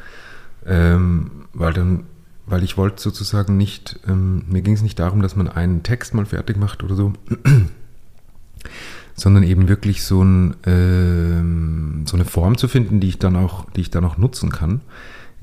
[0.66, 2.04] Ähm, weil dann,
[2.46, 6.13] weil ich wollte sozusagen nicht, ähm, mir ging es nicht darum, dass man einen Text
[6.13, 7.13] mal fertig macht oder so,
[9.16, 13.70] sondern eben wirklich so, ein, ähm, so eine Form zu finden, die ich dann auch,
[13.72, 14.82] die ich dann auch nutzen kann,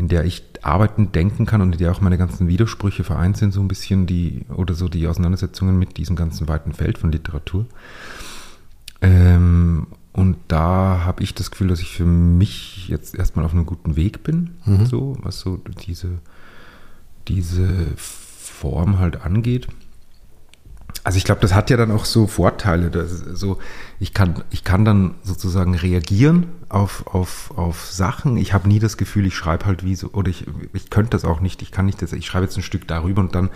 [0.00, 3.52] in der ich arbeiten, denken kann und in der auch meine ganzen Widersprüche vereint sind,
[3.52, 7.66] so ein bisschen die, oder so die Auseinandersetzungen mit diesem ganzen weiten Feld von Literatur.
[9.02, 13.66] Ähm, und da habe ich das Gefühl, dass ich für mich jetzt erstmal auf einem
[13.66, 14.86] guten Weg bin, mhm.
[14.86, 16.08] so, was so diese,
[17.28, 19.68] diese Form halt angeht.
[21.02, 23.06] Also ich glaube, das hat ja dann auch so Vorteile.
[23.06, 23.58] so,
[23.98, 28.36] ich, kann, ich kann dann sozusagen reagieren auf, auf, auf Sachen.
[28.36, 31.24] Ich habe nie das Gefühl, ich schreibe halt wie so, oder ich, ich könnte das
[31.24, 33.50] auch nicht, ich kann nicht das, ich schreibe jetzt ein Stück darüber und dann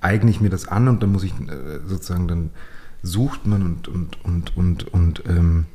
[0.00, 2.50] eigne ich mir das an und dann muss ich äh, sozusagen, dann
[3.02, 5.66] sucht man und, und, und, und, und ähm,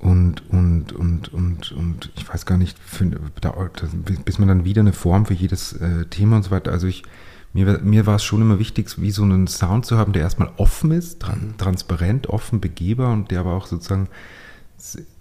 [0.00, 2.78] und, und, und, und, und ich weiß gar nicht,
[4.24, 6.72] bis man dann wieder eine Form für jedes äh, Thema und so weiter.
[6.72, 7.02] Also ich,
[7.52, 10.50] mir, mir war es schon immer wichtig, wie so einen Sound zu haben, der erstmal
[10.56, 14.08] offen ist, tran transparent, offen, begehbar und der aber auch sozusagen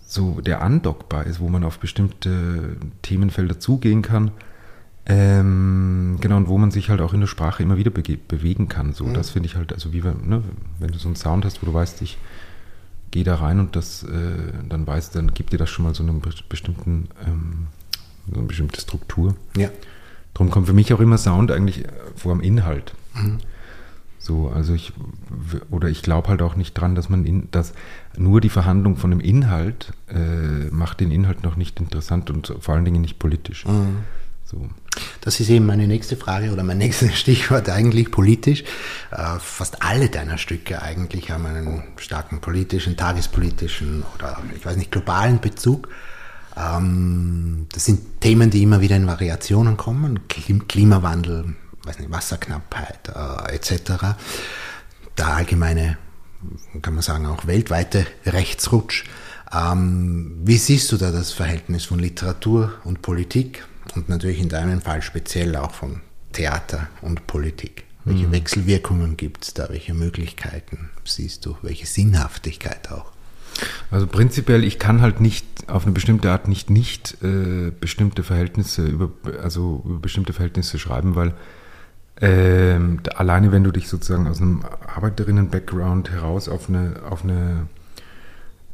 [0.05, 4.31] so der andockbar ist, wo man auf bestimmte Themenfelder zugehen kann.
[5.05, 8.93] Ähm, genau, und wo man sich halt auch in der Sprache immer wieder bewegen kann.
[8.93, 9.15] So, mhm.
[9.15, 10.43] das finde ich halt, also wie wenn, ne,
[10.77, 12.19] wenn du so einen Sound hast, wo du weißt, ich
[13.11, 16.03] geh da rein und das äh, dann weißt, dann gibt dir das schon mal so
[16.03, 16.13] eine
[16.47, 17.67] bestimmten, ähm,
[18.31, 19.35] so eine bestimmte Struktur.
[19.57, 19.69] Ja.
[20.33, 22.93] Darum kommt für mich auch immer Sound eigentlich äh, vor dem Inhalt.
[23.13, 23.39] Mhm.
[24.19, 24.93] So, also ich
[25.71, 27.73] oder ich glaube halt auch nicht dran, dass man in, dass
[28.17, 32.75] nur die Verhandlung von dem Inhalt äh, macht den Inhalt noch nicht interessant und vor
[32.75, 33.65] allen Dingen nicht politisch.
[33.65, 34.03] Mhm.
[34.43, 34.67] So.
[35.21, 38.63] Das ist eben meine nächste Frage oder mein nächstes Stichwort eigentlich politisch.
[39.11, 44.91] Äh, fast alle deiner Stücke eigentlich haben einen starken politischen, tagespolitischen oder ich weiß nicht,
[44.91, 45.87] globalen Bezug.
[46.59, 50.27] Ähm, das sind Themen, die immer wieder in Variationen kommen.
[50.27, 54.15] Klimawandel, weiß nicht, Wasserknappheit äh, etc.
[55.17, 55.97] Der allgemeine,
[56.81, 59.05] kann man sagen, auch weltweite Rechtsrutsch.
[59.53, 63.63] Ähm, wie siehst du da das Verhältnis von Literatur und Politik?
[63.95, 66.01] und natürlich in deinem Fall speziell auch von
[66.33, 67.85] Theater und Politik.
[68.05, 68.31] Welche mhm.
[68.31, 69.69] Wechselwirkungen gibt es da?
[69.69, 71.57] Welche Möglichkeiten siehst du?
[71.61, 73.11] Welche Sinnhaftigkeit auch?
[73.91, 78.85] Also prinzipiell, ich kann halt nicht auf eine bestimmte Art nicht nicht äh, bestimmte Verhältnisse
[78.85, 81.33] über also über bestimmte Verhältnisse schreiben, weil
[82.21, 84.63] ähm, alleine wenn du dich sozusagen aus einem
[84.95, 87.67] Arbeiterinnen-Background heraus auf eine auf eine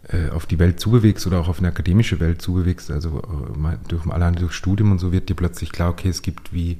[0.09, 4.05] äh, auf die Welt zubewegst oder auch auf eine akademische Welt zubewegst, also äh, durch,
[4.05, 6.77] alleine durch Studium und so wird dir plötzlich klar, okay, es gibt wie,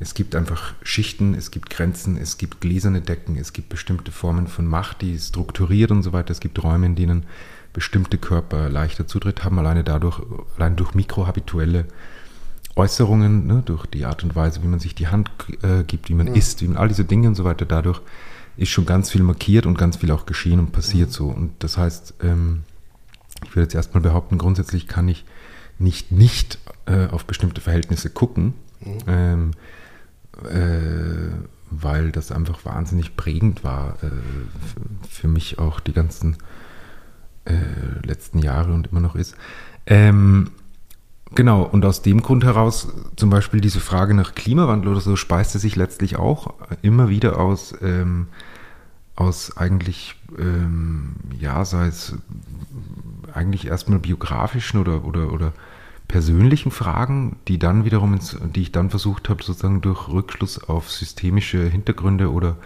[0.00, 4.48] es gibt einfach Schichten, es gibt Grenzen, es gibt gläserne Decken, es gibt bestimmte Formen
[4.48, 7.24] von Macht, die strukturiert und so weiter, es gibt Räume, in denen
[7.72, 10.20] bestimmte Körper leichter Zutritt haben, alleine dadurch,
[10.56, 11.86] allein durch mikrohabituelle
[12.76, 15.30] Äußerungen, ne, durch die Art und Weise, wie man sich die Hand
[15.62, 16.34] äh, gibt, wie man ja.
[16.34, 18.00] isst, wie man all diese Dinge und so weiter, dadurch
[18.56, 21.12] ist schon ganz viel markiert und ganz viel auch geschehen und passiert mhm.
[21.12, 21.26] so.
[21.26, 22.62] Und das heißt, ähm,
[23.44, 25.24] ich würde jetzt erstmal behaupten, grundsätzlich kann ich
[25.78, 28.98] nicht nicht äh, auf bestimmte Verhältnisse gucken, mhm.
[29.06, 29.50] ähm,
[30.50, 31.30] äh,
[31.70, 34.10] weil das einfach wahnsinnig prägend war äh,
[35.08, 36.36] für mich auch die ganzen
[37.44, 39.36] äh, letzten Jahre und immer noch ist.
[39.86, 40.50] Ähm,
[41.34, 45.58] Genau, und aus dem Grund heraus zum Beispiel diese Frage nach Klimawandel oder so speiste
[45.58, 48.28] sich letztlich auch immer wieder aus, ähm,
[49.16, 52.14] aus eigentlich, ähm, ja, sei es
[53.32, 55.52] eigentlich erstmal biografischen oder, oder, oder
[56.08, 60.90] persönlichen Fragen, die dann wiederum, ins, die ich dann versucht habe, sozusagen durch Rückschluss auf
[60.90, 62.56] systemische Hintergründe oder,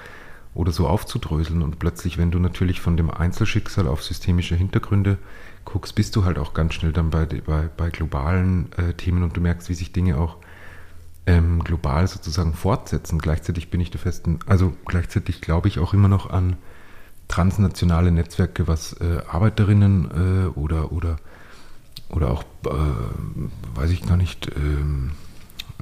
[0.55, 1.63] oder so aufzudröseln.
[1.63, 5.19] Und plötzlich, wenn du natürlich von dem Einzelschicksal auf systemische Hintergründe
[5.65, 9.37] guckst, bist du halt auch ganz schnell dann bei, bei, bei globalen äh, Themen und
[9.37, 10.39] du merkst, wie sich Dinge auch
[11.27, 13.19] ähm, global sozusagen fortsetzen.
[13.19, 16.57] Gleichzeitig bin ich der festen, also gleichzeitig glaube ich auch immer noch an
[17.29, 21.17] transnationale Netzwerke, was äh, Arbeiterinnen äh, oder, oder,
[22.11, 25.13] oder auch, äh, weiß ich gar nicht, ähm,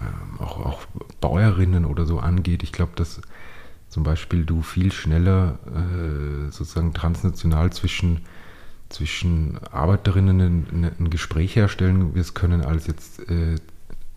[0.01, 0.87] ähm, auch, auch
[1.21, 2.63] Bäuerinnen oder so angeht.
[2.63, 3.21] Ich glaube, dass
[3.89, 8.21] zum Beispiel du viel schneller äh, sozusagen transnational zwischen
[8.89, 13.57] zwischen Arbeiterinnen ein, ein Gespräch herstellen wirst können, als jetzt, äh,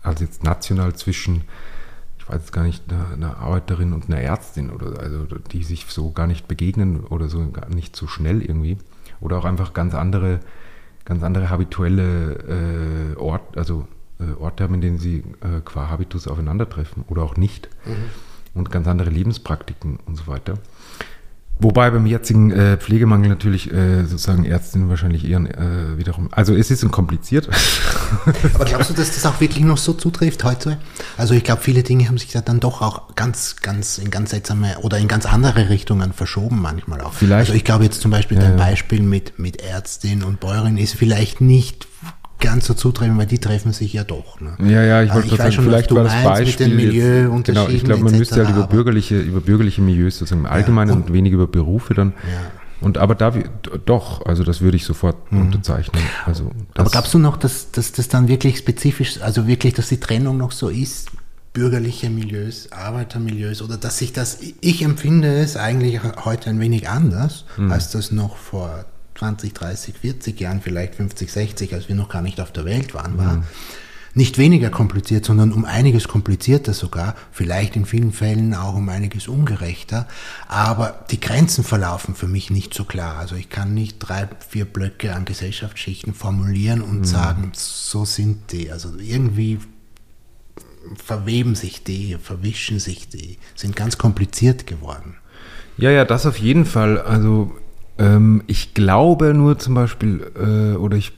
[0.02, 1.42] als jetzt national zwischen,
[2.18, 5.86] ich weiß jetzt gar nicht, einer, einer, Arbeiterin und einer Ärztin oder also die sich
[5.86, 8.78] so gar nicht begegnen oder so gar nicht so schnell irgendwie.
[9.20, 10.40] oder auch einfach ganz andere,
[11.10, 13.88] ganz andere habituelle äh, Ort, also
[14.20, 17.68] äh, Orte haben, in denen sie äh, qua Habitus aufeinandertreffen oder auch nicht.
[17.84, 17.94] Mhm.
[18.54, 20.54] Und ganz andere Lebenspraktiken und so weiter.
[21.60, 26.28] Wobei beim jetzigen äh, Pflegemangel natürlich äh, sozusagen Ärztinnen wahrscheinlich eher äh, wiederum.
[26.32, 27.48] Also es ist ein kompliziert.
[28.54, 30.78] Aber glaubst du, dass das auch wirklich noch so zutrifft heute?
[31.18, 34.30] Also ich glaube, viele Dinge haben sich da dann doch auch ganz, ganz in ganz
[34.30, 37.12] seltsame oder in ganz andere Richtungen verschoben manchmal auch.
[37.12, 37.50] Vielleicht.
[37.50, 38.64] Also ich glaube jetzt zum Beispiel Ja, dein ja.
[38.64, 41.89] Beispiel mit, mit Ärztin und Bäuerin ist vielleicht nicht
[42.40, 44.40] ganz so zutreffend, weil die treffen sich ja doch.
[44.40, 44.56] Ne?
[44.60, 46.68] Ja, ja, ich Also wollte ich gerade sagen, vielleicht war das Beispiel.
[46.68, 50.50] mit den genau, ich glaube, man müsste halt über bürgerliche, über bürgerliche Milieus sozusagen im
[50.50, 52.08] Allgemeinen und- und, weniger über Berufe dann.
[52.24, 52.50] Ja.
[52.80, 53.32] Und aber da
[53.84, 56.00] doch, also das würde ich sofort unterzeichnen.
[56.24, 56.50] Also Mhm.
[56.76, 60.38] Aber glaubst du noch, dass, dass das dann wirklich spezifisch, also wirklich, dass die Trennung
[60.38, 61.10] noch so ist?
[61.52, 67.44] Bürgerliche Milieus, Arbeitermilieus oder dass sich das, ich empfinde es eigentlich heute ein wenig anders,
[67.56, 67.72] Mhm.
[67.72, 68.84] als das noch vor
[69.20, 72.94] 20, 30, 40 Jahren, vielleicht 50, 60, als wir noch gar nicht auf der Welt
[72.94, 73.34] waren, war.
[73.34, 73.42] Mhm.
[74.14, 79.28] Nicht weniger kompliziert, sondern um einiges komplizierter sogar, vielleicht in vielen Fällen auch um einiges
[79.28, 80.08] ungerechter.
[80.48, 83.18] Aber die Grenzen verlaufen für mich nicht so klar.
[83.18, 88.72] Also ich kann nicht drei, vier Blöcke an Gesellschaftsschichten formulieren und sagen, so sind die.
[88.72, 89.60] Also irgendwie
[90.96, 95.16] verweben sich die, verwischen sich die, sind ganz kompliziert geworden.
[95.76, 96.98] Ja, ja, das auf jeden Fall.
[96.98, 97.54] Also
[98.00, 101.12] ähm, ich glaube nur zum Beispiel, äh, oder ich,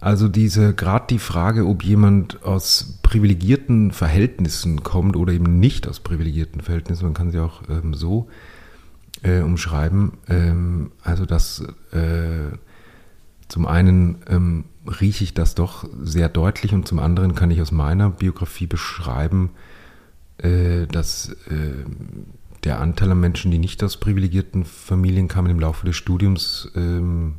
[0.00, 6.00] also diese, gerade die Frage, ob jemand aus privilegierten Verhältnissen kommt oder eben nicht aus
[6.00, 8.28] privilegierten Verhältnissen, man kann sie auch ähm, so
[9.22, 10.12] äh, umschreiben.
[10.28, 11.62] Ähm, also das
[11.92, 12.56] äh,
[13.48, 14.64] zum einen ähm,
[15.00, 19.50] rieche ich das doch sehr deutlich und zum anderen kann ich aus meiner Biografie beschreiben,
[20.38, 21.84] äh, dass äh,
[22.66, 27.36] der Anteil an Menschen, die nicht aus privilegierten Familien kamen, im Laufe des Studiums ähm,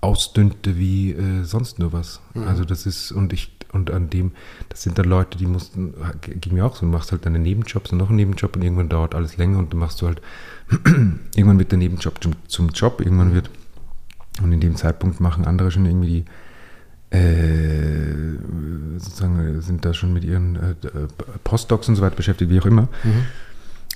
[0.00, 2.20] ausdünnte wie äh, sonst nur was.
[2.46, 4.32] Also das ist, und ich, und an dem,
[4.68, 7.90] das sind dann Leute, die mussten, ging mir auch so, du machst halt deine Nebenjobs
[7.90, 10.22] und noch einen Nebenjob und irgendwann dauert alles länger und dann machst du halt,
[11.34, 13.50] irgendwann wird der Nebenjob zum, zum Job, irgendwann wird,
[14.42, 16.24] und in dem Zeitpunkt machen andere schon irgendwie
[17.10, 18.38] die, äh,
[18.96, 20.74] sozusagen sind da schon mit ihren äh,
[21.44, 22.88] Postdocs und so weiter beschäftigt, wie auch immer.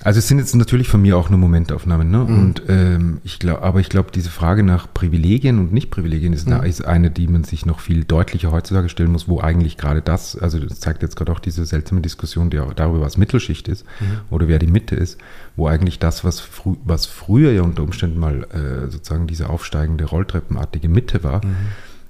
[0.03, 2.23] Also es sind jetzt natürlich von mir auch nur Momentaufnahmen, ne?
[2.23, 6.67] Und ähm, ich glaube, aber ich glaube, diese Frage nach Privilegien und Nicht-Privilegien ist, eine,
[6.67, 10.37] ist eine, die man sich noch viel deutlicher heutzutage stellen muss, wo eigentlich gerade das,
[10.37, 13.85] also das zeigt jetzt gerade auch diese seltsame Diskussion die auch darüber, was Mittelschicht ist
[14.29, 15.17] oder wer die Mitte ist,
[15.55, 20.05] wo eigentlich das, was, frü was früher ja unter Umständen mal äh, sozusagen diese aufsteigende
[20.05, 21.41] Rolltreppenartige Mitte war,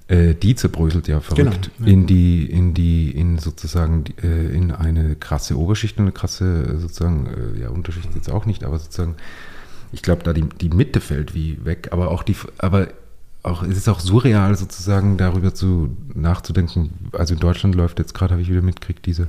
[0.08, 1.94] äh, die zerbröselt ja verrückt Genau, ja.
[1.94, 6.78] in die, in die, in sozusagen äh, in eine krasse Oberschicht und eine krasse äh,
[6.78, 9.16] sozusagen, äh, ja, Unterschicht jetzt auch nicht, aber sozusagen,
[9.92, 12.88] ich glaube, da die, die Mitte fällt wie weg, aber auch die, aber
[13.44, 17.12] auch, es ist auch surreal sozusagen darüber zu nachzudenken.
[17.14, 19.28] Also in Deutschland läuft jetzt gerade, habe ich wieder mitgekriegt, diese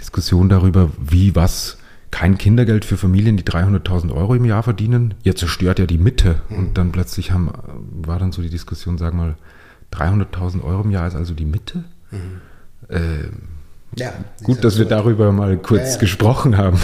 [0.00, 1.78] Diskussion darüber, wie was
[2.10, 5.14] kein Kindergeld für Familien, die 300.000 Euro im Jahr verdienen.
[5.24, 6.40] Ihr zerstört ja die Mitte.
[6.48, 7.50] Und dann plötzlich haben,
[7.90, 9.36] war dann so die Diskussion, sag mal,
[9.92, 11.84] 300.000 Euro im Jahr ist also die Mitte.
[12.90, 13.42] Ähm,
[13.96, 14.12] Ja,
[14.44, 15.96] gut, dass wir darüber mal kurz Ja, ja.
[15.98, 16.78] gesprochen haben.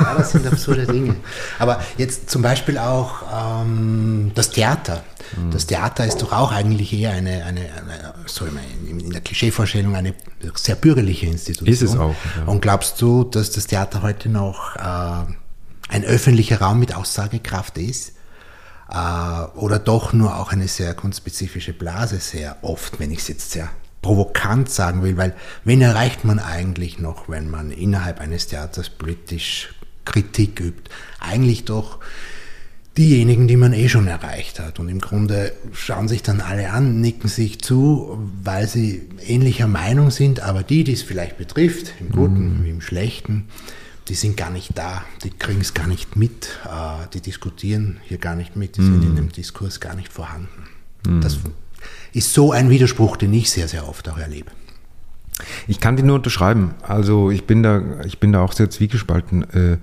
[0.00, 1.14] Ja, das sind absurde Dinge.
[1.58, 3.22] Aber jetzt zum Beispiel auch
[3.62, 5.04] ähm, das Theater.
[5.36, 5.52] Mhm.
[5.52, 9.94] Das Theater ist doch auch eigentlich eher eine, eine, eine so in in der Klischeevorstellung,
[9.94, 10.14] eine
[10.54, 11.68] sehr bürgerliche Institution.
[11.72, 12.14] Ist es auch.
[12.46, 15.24] Und glaubst du, dass das Theater heute noch äh,
[15.88, 18.12] ein öffentlicher Raum mit Aussagekraft ist?
[18.90, 23.50] Äh, oder doch nur auch eine sehr kunstspezifische Blase sehr oft, wenn ich es jetzt
[23.52, 23.68] sehr
[24.02, 29.74] provokant sagen will, weil wen erreicht man eigentlich noch, wenn man innerhalb eines Theaters politisch
[30.04, 30.90] Kritik übt?
[31.20, 32.00] Eigentlich doch
[32.96, 34.80] diejenigen, die man eh schon erreicht hat.
[34.80, 40.10] Und im Grunde schauen sich dann alle an, nicken sich zu, weil sie ähnlicher Meinung
[40.10, 43.48] sind, aber die, die es vielleicht betrifft, im Guten wie im Schlechten,
[44.10, 48.18] die sind gar nicht da, die kriegen es gar nicht mit, äh, die diskutieren hier
[48.18, 50.66] gar nicht mit, die sind in dem Diskurs gar nicht vorhanden.
[51.20, 51.38] Das
[52.12, 54.50] ist so ein Widerspruch, den ich sehr, sehr oft auch erlebe.
[55.68, 56.74] Ich kann die nur unterschreiben.
[56.82, 59.78] Also ich bin da, ich bin da auch sehr zwiegespalten, äh,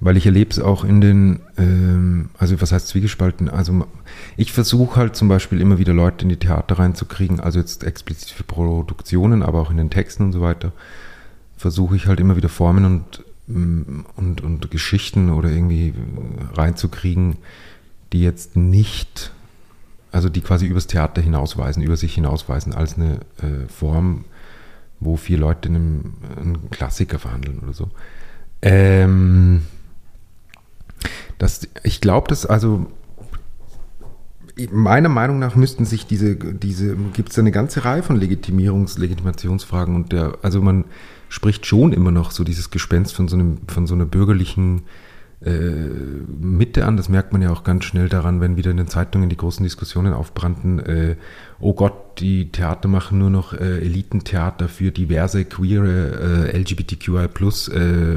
[0.00, 3.50] weil ich erlebe es auch in den, ähm, also was heißt zwiegespalten?
[3.50, 3.86] Also
[4.36, 8.30] ich versuche halt zum Beispiel immer wieder Leute in die Theater reinzukriegen, also jetzt explizit
[8.30, 10.72] für Produktionen, aber auch in den Texten und so weiter,
[11.56, 15.94] versuche ich halt immer wieder Formen und, mm, und, und Geschichten oder irgendwie äh,
[16.54, 17.36] reinzukriegen,
[18.12, 19.32] die jetzt nicht,
[20.12, 24.24] also die quasi übers Theater hinausweisen, über sich hinausweisen, als eine äh, Form,
[25.00, 27.90] wo vier Leute in einem, einen Klassiker verhandeln oder so.
[28.60, 29.62] Ähm,
[31.38, 32.86] das, ich glaube, dass also
[34.72, 39.94] meiner Meinung nach müssten sich diese, diese, gibt es eine ganze Reihe von Legitimierungs-, Legitimationsfragen
[39.94, 40.84] und der, also man
[41.28, 44.82] spricht schon immer noch so dieses Gespenst von so einem, von so einer bürgerlichen
[45.44, 45.50] äh,
[46.40, 46.96] Mitte an.
[46.96, 49.62] Das merkt man ja auch ganz schnell daran, wenn wieder in den Zeitungen die großen
[49.62, 50.80] Diskussionen aufbrannten.
[50.80, 51.16] Äh,
[51.60, 57.68] oh Gott, die Theater machen nur noch äh, Elitentheater für diverse queere äh, LGBTQI plus
[57.68, 58.16] äh,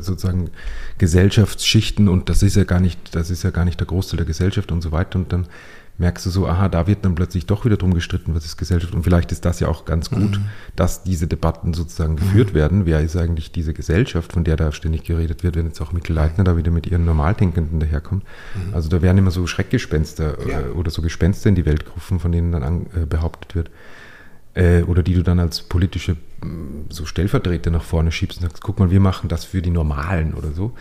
[0.00, 0.50] sozusagen
[0.98, 4.26] Gesellschaftsschichten und das ist ja gar nicht, das ist ja gar nicht der Großteil der
[4.26, 5.20] Gesellschaft und so weiter.
[5.20, 5.46] Und dann
[5.98, 8.94] merkst du so, aha, da wird dann plötzlich doch wieder drum gestritten, was ist Gesellschaft.
[8.94, 10.44] Und vielleicht ist das ja auch ganz gut, mhm.
[10.74, 12.18] dass diese Debatten sozusagen mhm.
[12.18, 12.84] geführt werden.
[12.84, 16.14] Wer ist eigentlich diese Gesellschaft, von der da ständig geredet wird, wenn jetzt auch Mikkel
[16.14, 18.24] Leitner da wieder mit ihren Normaldenkenden daherkommt.
[18.54, 18.74] Mhm.
[18.74, 20.60] Also da werden immer so Schreckgespenster ja.
[20.60, 23.70] äh, oder so Gespenster in die Welt gerufen, von denen dann an, äh, behauptet wird.
[24.54, 26.16] Äh, oder die du dann als politische
[26.90, 30.34] so Stellvertreter nach vorne schiebst und sagst, guck mal, wir machen das für die Normalen
[30.34, 30.72] oder so.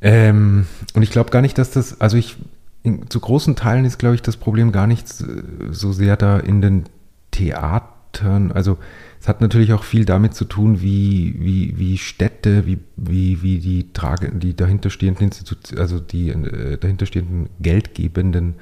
[0.00, 2.36] Ähm, und ich glaube gar nicht, dass das, also ich
[2.84, 6.60] in, zu großen Teilen ist, glaube ich, das Problem gar nicht so sehr da in
[6.60, 6.84] den
[7.32, 8.52] Theatern.
[8.52, 8.78] Also
[9.20, 13.58] es hat natürlich auch viel damit zu tun, wie, wie, wie Städte, wie, wie, wie
[13.58, 18.54] die Trage, die dahinterstehenden Institutionen, also die äh, dahinterstehenden geldgebenden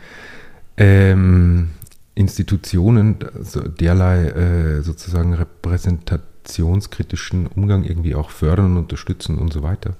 [0.76, 1.70] ähm,
[2.14, 9.96] Institutionen also derlei äh, sozusagen repräsentationskritischen Umgang irgendwie auch fördern unterstützen und so weiter.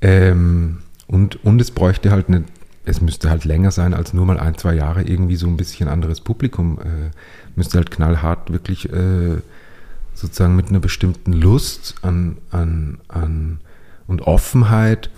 [0.00, 2.44] Ähm, und, und es bräuchte halt eine
[2.84, 5.88] es müsste halt länger sein als nur mal ein, zwei Jahre irgendwie so ein bisschen
[5.88, 6.78] anderes Publikum.
[6.78, 7.10] Äh,
[7.56, 9.36] müsste halt knallhart wirklich äh,
[10.14, 13.60] sozusagen mit einer bestimmten Lust an, an, an
[14.06, 15.10] und Offenheit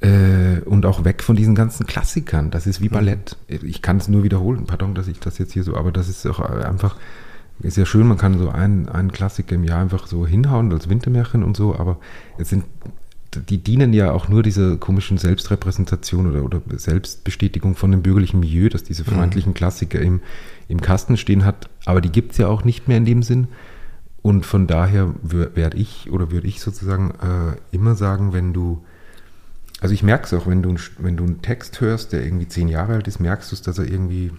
[0.00, 2.50] äh, und auch weg von diesen ganzen Klassikern.
[2.50, 2.94] Das ist wie mhm.
[2.94, 3.36] Ballett.
[3.46, 6.26] Ich kann es nur wiederholen, pardon, dass ich das jetzt hier so, aber das ist
[6.26, 6.96] auch einfach,
[7.60, 10.88] ist ja schön, man kann so einen, einen Klassiker im Jahr einfach so hinhauen als
[10.88, 11.98] Wintermärchen und so, aber
[12.36, 12.64] es sind
[13.34, 18.68] die dienen ja auch nur dieser komischen Selbstrepräsentation oder, oder Selbstbestätigung von dem bürgerlichen Milieu,
[18.68, 19.54] dass diese mhm.
[19.54, 20.20] Klassiker im,
[20.68, 21.68] im Kasten stehen hat.
[21.84, 23.48] Aber die gibt es ja auch nicht mehr in dem Sinn.
[24.20, 28.84] Und von daher werde ich oder würde ich sozusagen äh, immer sagen, wenn du,
[29.80, 32.68] also ich merke es auch, wenn du, wenn du einen Text hörst, der irgendwie zehn
[32.68, 34.30] Jahre alt ist, merkst du es, dass er irgendwie,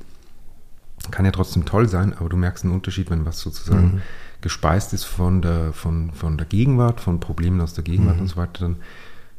[1.12, 4.01] kann ja trotzdem toll sein, aber du merkst einen Unterschied, wenn was sozusagen mhm
[4.43, 8.21] gespeist ist von der, von, von der Gegenwart, von Problemen aus der Gegenwart mhm.
[8.21, 8.75] und so weiter, dann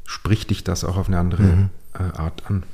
[0.04, 1.70] spricht dich das auch auf eine andere mhm.
[1.94, 2.64] äh, Art an.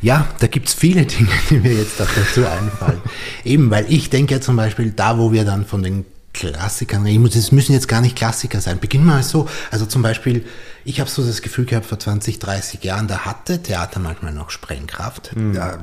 [0.00, 3.00] Ja, da gibt es viele Dinge, die mir jetzt auch dazu einfallen.
[3.44, 7.24] Eben, weil ich denke ja zum Beispiel, da wo wir dann von den Klassikern reden,
[7.26, 8.78] es müssen jetzt gar nicht Klassiker sein.
[8.78, 9.48] Beginnen wir mal so.
[9.70, 10.44] Also zum Beispiel,
[10.84, 14.50] ich habe so das Gefühl gehabt, vor 20, 30 Jahren, da hatte Theater manchmal noch
[14.50, 15.34] Sprengkraft.
[15.34, 15.54] Mhm.
[15.54, 15.78] Ja,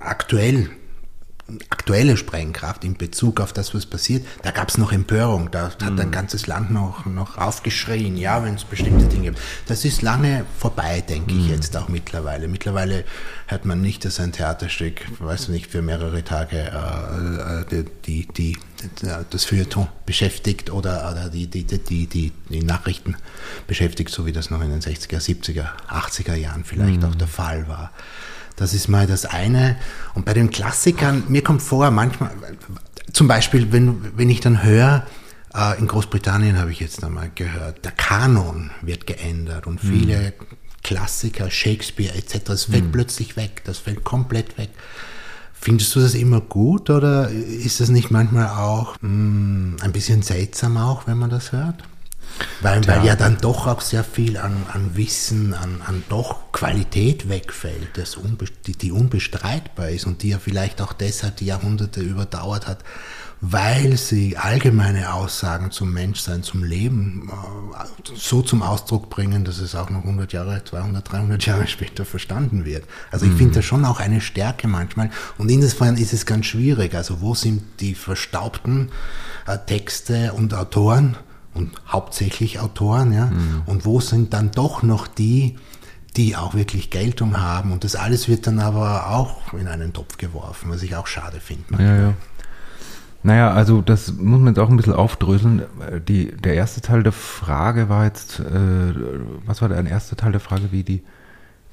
[0.00, 0.70] aktuell
[1.70, 5.92] aktuelle Sprengkraft in Bezug auf das, was passiert, da gab es noch Empörung, da hat
[5.92, 6.00] mhm.
[6.00, 9.38] ein ganzes Land noch, noch aufgeschrien, ja, wenn es bestimmte Dinge gibt.
[9.66, 11.40] Das ist lange vorbei, denke mhm.
[11.40, 12.48] ich jetzt auch mittlerweile.
[12.48, 13.04] Mittlerweile
[13.46, 18.26] hört man nicht, dass ein Theaterstück, weiß nicht, für mehrere Tage äh, äh die, die,
[18.32, 18.58] die,
[19.30, 23.16] das Feuilleton beschäftigt oder, oder die, die, die, die, die Nachrichten
[23.68, 27.08] beschäftigt, so wie das noch in den 60er, 70er, 80er Jahren vielleicht mhm.
[27.08, 27.92] auch der Fall war.
[28.56, 29.76] Das ist mal das eine.
[30.14, 32.30] Und bei den Klassikern, mir kommt vor, manchmal,
[33.12, 35.06] zum Beispiel, wenn, wenn ich dann höre,
[35.54, 40.56] äh, in Großbritannien habe ich jetzt einmal gehört, der Kanon wird geändert und viele mhm.
[40.82, 42.92] Klassiker, Shakespeare etc., das fällt mhm.
[42.92, 44.70] plötzlich weg, das fällt komplett weg.
[45.52, 50.22] Findest du das immer gut oder ist das nicht manchmal auch mh, hm, ein bisschen
[50.22, 51.82] seltsam auch, wenn man das hört?
[52.60, 57.28] Weil, weil ja dann doch auch sehr viel an, an Wissen, an, an doch Qualität
[57.28, 62.00] wegfällt, das unbe die, die unbestreitbar ist und die ja vielleicht auch deshalb die Jahrhunderte
[62.00, 62.78] überdauert hat,
[63.40, 69.74] weil sie allgemeine Aussagen zum Menschsein, zum Leben äh, so zum Ausdruck bringen, dass es
[69.74, 72.84] auch noch 100 Jahre, 200, 300 Jahre später verstanden wird.
[73.10, 73.38] Also ich mhm.
[73.38, 76.94] finde das schon auch eine Stärke manchmal und insofern ist es ganz schwierig.
[76.94, 78.90] Also wo sind die verstaubten
[79.46, 81.16] äh, Texte und Autoren?
[81.56, 83.26] Und hauptsächlich Autoren, ja.
[83.26, 83.62] Mhm.
[83.66, 85.56] Und wo sind dann doch noch die,
[86.16, 87.72] die auch wirklich Geltung haben?
[87.72, 91.40] Und das alles wird dann aber auch in einen Topf geworfen, was ich auch schade
[91.40, 91.82] finde.
[91.82, 92.14] Ja, ja.
[93.22, 95.62] Naja, also das muss man jetzt auch ein bisschen aufdröseln.
[96.06, 98.94] Die, der erste Teil der Frage war jetzt, äh,
[99.44, 101.02] was war der erste Teil der Frage, wie die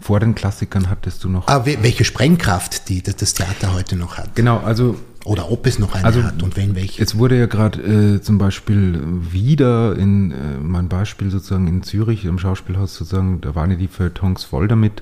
[0.03, 1.47] vor den Klassikern hattest du noch.
[1.47, 4.35] Ah, welche Sprengkraft die das Theater heute noch hat.
[4.35, 7.01] Genau, also oder ob es noch eine also, hat und wenn welche.
[7.01, 7.81] Es wurde ja gerade
[8.15, 9.01] äh, zum Beispiel
[9.31, 13.87] wieder in äh, mein Beispiel sozusagen in Zürich im Schauspielhaus sozusagen, da waren ja die
[13.87, 15.01] Feuilletons voll damit.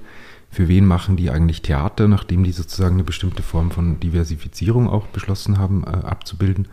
[0.52, 5.08] Für wen machen die eigentlich Theater, nachdem die sozusagen eine bestimmte Form von Diversifizierung auch
[5.08, 6.68] beschlossen haben, äh, abzubilden.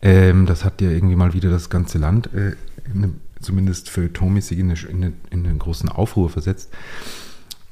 [0.00, 2.52] Ähm, das hat ja irgendwie mal wieder das ganze Land äh,
[2.94, 6.70] eine, zumindest feuilletonmäßig in, eine, in, eine, in einen großen Aufruhr versetzt.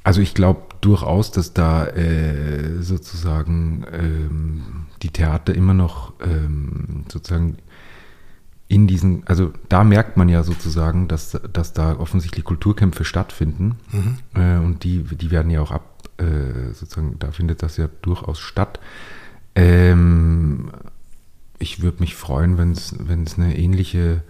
[0.03, 4.63] Also ich glaube durchaus, dass da äh, sozusagen ähm,
[5.03, 7.57] die Theater immer noch ähm, sozusagen
[8.67, 14.17] in diesen, also da merkt man ja sozusagen, dass, dass da offensichtlich Kulturkämpfe stattfinden mhm.
[14.33, 18.39] äh, und die, die werden ja auch ab, äh, sozusagen, da findet das ja durchaus
[18.39, 18.79] statt.
[19.55, 20.71] Ähm,
[21.59, 24.23] ich würde mich freuen, wenn es eine ähnliche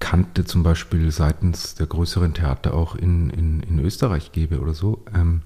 [0.00, 5.04] Kante zum Beispiel seitens der größeren Theater auch in, in, in Österreich gäbe oder so.
[5.14, 5.42] Ähm,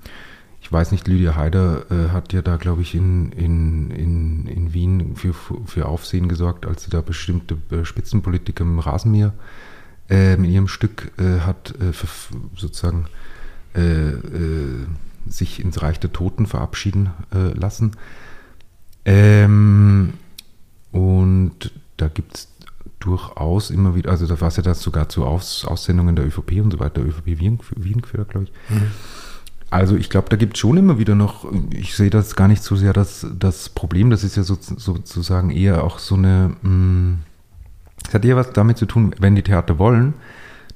[0.62, 4.72] ich weiß nicht, Lydia Haider äh, hat ja da, glaube ich, in, in, in, in
[4.72, 9.34] Wien für, für Aufsehen gesorgt, als sie da bestimmte äh, Spitzenpolitiker im Rasenmäher
[10.08, 12.08] äh, in ihrem Stück äh, hat äh, für,
[12.56, 13.06] sozusagen
[13.74, 14.12] äh,
[15.26, 17.92] sich ins Reich der Toten verabschieden lassen.
[19.06, 20.12] Ähm,
[20.92, 22.53] und da gibt es
[23.04, 26.62] durchaus immer wieder, also da war es ja das sogar zu Aus, Aussendungen der ÖVP
[26.62, 28.52] und so weiter, der ÖVP Wien, Wien geführt, glaube ich.
[28.74, 28.90] Mhm.
[29.70, 32.62] Also ich glaube, da gibt es schon immer wieder noch, ich sehe das gar nicht
[32.62, 37.18] so sehr das, das Problem, das ist ja so, sozusagen eher auch so eine, mm,
[38.06, 40.14] es hat eher was damit zu tun, wenn die Theater wollen,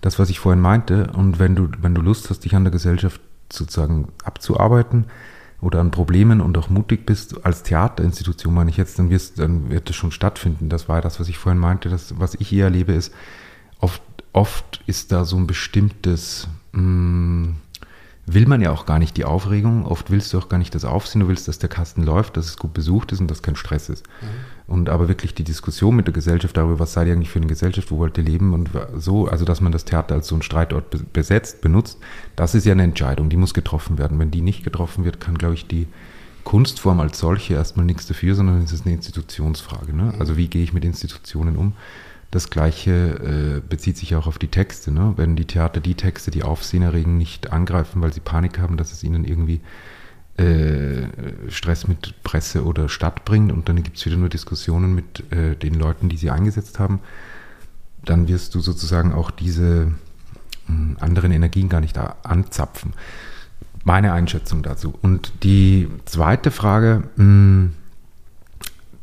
[0.00, 2.72] das, was ich vorhin meinte, und wenn du, wenn du Lust hast, dich an der
[2.72, 3.20] Gesellschaft
[3.52, 5.06] sozusagen abzuarbeiten,
[5.60, 9.70] oder an Problemen und auch mutig bist, als Theaterinstitution meine ich jetzt, dann, wirst, dann
[9.70, 10.68] wird es schon stattfinden.
[10.68, 11.88] Das war das, was ich vorhin meinte.
[11.88, 13.12] Das, was ich eher erlebe, ist,
[13.80, 14.02] oft,
[14.32, 17.56] oft ist da so ein bestimmtes, mh, mm,
[18.34, 19.86] will man ja auch gar nicht die Aufregung.
[19.86, 21.20] Oft willst du auch gar nicht das Aufsehen.
[21.20, 23.88] Du willst, dass der Kasten läuft, dass es gut besucht ist und dass kein Stress
[23.88, 24.06] ist.
[24.20, 24.72] Mhm.
[24.72, 27.46] Und aber wirklich die Diskussion mit der Gesellschaft darüber, was seid ihr eigentlich für eine
[27.46, 30.42] Gesellschaft, wo wollt ihr leben und so, also dass man das Theater als so ein
[30.42, 31.98] Streitort besetzt, benutzt,
[32.36, 34.18] das ist ja eine Entscheidung, die muss getroffen werden.
[34.18, 35.86] Wenn die nicht getroffen wird, kann, glaube ich, die
[36.44, 39.94] Kunstform als solche erstmal nichts dafür, sondern es ist eine Institutionsfrage.
[39.94, 40.14] Ne?
[40.18, 41.72] Also wie gehe ich mit Institutionen um?
[42.30, 44.90] Das Gleiche äh, bezieht sich auch auf die Texte.
[44.90, 45.14] Ne?
[45.16, 48.92] Wenn die Theater die Texte, die Aufsehen erregen, nicht angreifen, weil sie Panik haben, dass
[48.92, 49.60] es ihnen irgendwie
[50.36, 51.08] äh,
[51.48, 55.56] Stress mit Presse oder Stadt bringt und dann gibt es wieder nur Diskussionen mit äh,
[55.56, 57.00] den Leuten, die sie eingesetzt haben,
[58.04, 59.92] dann wirst du sozusagen auch diese
[60.68, 62.92] mh, anderen Energien gar nicht anzapfen.
[63.84, 64.94] Meine Einschätzung dazu.
[65.00, 67.70] Und die zweite Frage, mh,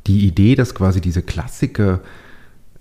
[0.08, 2.02] die Idee, dass quasi diese Klassiker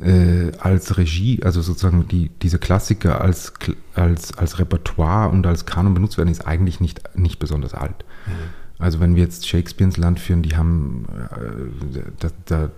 [0.04, 3.54] äh, als Regie, also sozusagen die, diese Klassiker als,
[3.94, 8.04] als, als Repertoire und als Kanon benutzt werden, ist eigentlich nicht, nicht besonders alt.
[8.26, 8.32] Mhm.
[8.78, 12.70] Also wenn wir jetzt Shakespeare ins Land führen, die haben, äh, das, das,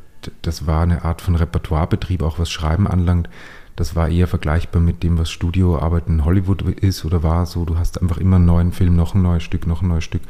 [0.43, 3.29] das war eine Art von Repertoirebetrieb, auch was Schreiben anlangt.
[3.75, 7.65] Das war eher vergleichbar mit dem, was Studioarbeit in Hollywood ist oder war so.
[7.65, 10.23] Du hast einfach immer einen neuen Film, noch ein neues Stück, noch ein neues Stück,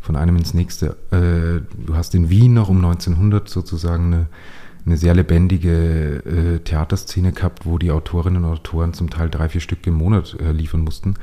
[0.00, 0.96] von einem ins nächste.
[1.10, 4.26] Äh, du hast in Wien noch um 1900 sozusagen eine
[4.86, 9.60] eine sehr lebendige äh, Theaterszene gehabt, wo die Autorinnen und Autoren zum Teil drei, vier
[9.60, 11.10] Stück im Monat äh, liefern mussten.
[11.10, 11.14] Mhm.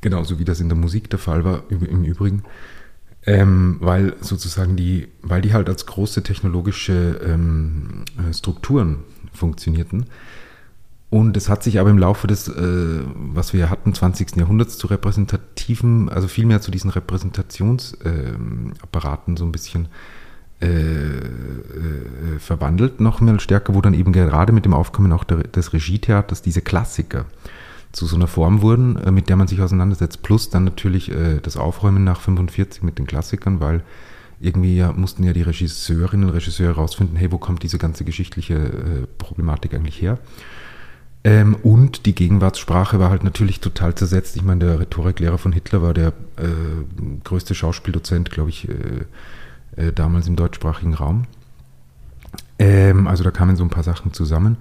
[0.00, 2.42] Genauso wie das in der Musik der Fall war, im Übrigen.
[3.24, 10.06] Ähm, weil sozusagen die, weil die halt als große technologische ähm, äh, Strukturen funktionierten.
[11.08, 14.34] Und es hat sich aber im Laufe des, äh, was wir hatten, 20.
[14.36, 19.88] Jahrhunderts zu repräsentativen, also vielmehr zu diesen Repräsentationsapparaten ähm, so ein bisschen äh,
[20.62, 25.72] äh, verwandelt, noch mehr stärker, wo dann eben gerade mit dem Aufkommen auch der, des
[25.72, 27.26] Regietheaters diese Klassiker
[27.92, 31.40] zu so einer Form wurden, äh, mit der man sich auseinandersetzt, plus dann natürlich äh,
[31.42, 33.82] das Aufräumen nach 45 mit den Klassikern, weil
[34.40, 38.54] irgendwie ja, mussten ja die Regisseurinnen und Regisseure herausfinden, hey, wo kommt diese ganze geschichtliche
[38.54, 40.18] äh, Problematik eigentlich her?
[41.24, 44.34] Ähm, und die Gegenwartssprache war halt natürlich total zersetzt.
[44.34, 48.72] Ich meine, der Rhetoriklehrer von Hitler war der äh, größte Schauspieldozent, glaube ich, äh,
[49.76, 51.24] äh, damals im deutschsprachigen Raum.
[52.58, 54.56] Ähm, also da kamen so ein paar Sachen zusammen.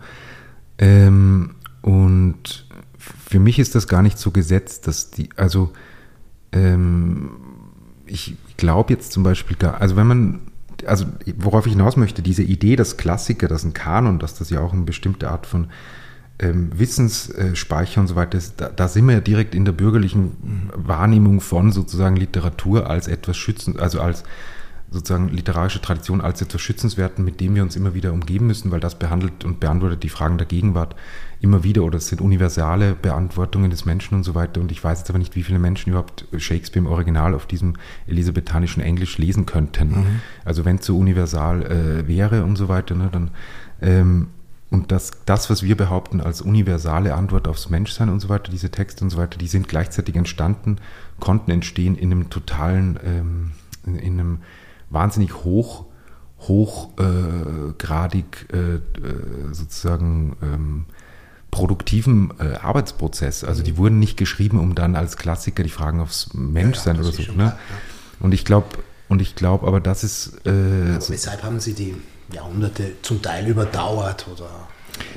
[0.78, 2.66] Ähm, und
[2.97, 5.72] für mich ist das gar nicht so gesetzt, dass die, also
[6.51, 7.32] ähm,
[8.05, 10.39] ich glaube jetzt zum Beispiel gar, also wenn man,
[10.86, 11.05] also
[11.38, 14.74] worauf ich hinaus möchte, diese Idee, dass Klassiker, dass ein Kanon, dass das ja auch
[14.74, 15.68] eine bestimmte Art von
[16.39, 20.70] ähm, Wissensspeicher und so weiter ist, da, da, sind wir ja direkt in der bürgerlichen
[20.76, 24.24] Wahrnehmung von sozusagen Literatur als etwas schützend, also als
[24.92, 28.82] sozusagen literarische Tradition als etwas Schützenswerten, mit dem wir uns immer wieder umgeben müssen, weil
[28.82, 30.98] das behandelt und beantwortet die Fragen der Gegenwart
[31.39, 34.60] immer wieder oder es sind universale Beantwortungen des Menschen und so weiter.
[34.60, 37.76] Und ich weiß jetzt aber nicht, wie viele Menschen überhaupt Shakespeare im Original auf diesem
[38.06, 39.89] elisabethanischen Englisch lesen könnten.
[39.92, 40.22] Mhm.
[40.44, 43.32] Also wenn es so universal äh, wäre und so weiter, ne, dann
[43.82, 44.28] ähm,
[44.70, 48.72] und das, das, was wir behaupten als universale Antwort aufs Menschsein und so weiter, diese
[48.72, 50.78] Texte und so weiter, die sind gleichzeitig entstanden,
[51.20, 53.52] konnten entstehen in einem totalen, ähm,
[53.86, 54.38] in, in einem
[54.92, 55.86] wahnsinnig hoch,
[56.39, 58.80] hochgradig äh, äh,
[59.52, 60.86] sozusagen ähm,
[61.52, 63.44] produktiven äh, Arbeitsprozess.
[63.44, 67.08] Also die wurden nicht geschrieben, um dann als Klassiker die Fragen aufs Menschsein Ja, ja,
[67.08, 67.22] oder so.
[67.24, 67.34] Ne?
[67.34, 67.60] klar,
[68.20, 68.68] Und ich glaube,
[69.10, 71.96] und ich glaube, aber das ist äh, Aber weshalb haben sie die
[72.32, 74.50] Jahrhunderte zum Teil überdauert oder,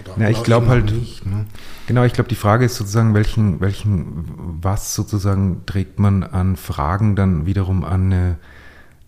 [0.05, 1.25] oder, Ja, ich glaube halt, nicht?
[1.25, 1.47] Ne?
[1.87, 7.15] genau, ich glaube, die Frage ist sozusagen, welchen, welchen, was sozusagen trägt man an Fragen
[7.15, 8.39] dann wiederum an eine,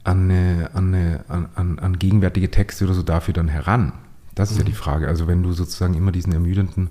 [0.07, 3.93] an, eine, an, eine, an, an, gegenwärtige Texte oder so dafür dann heran?
[4.35, 5.09] Das ist ja die Frage.
[5.09, 6.91] Also wenn du sozusagen immer diesen ermüdenden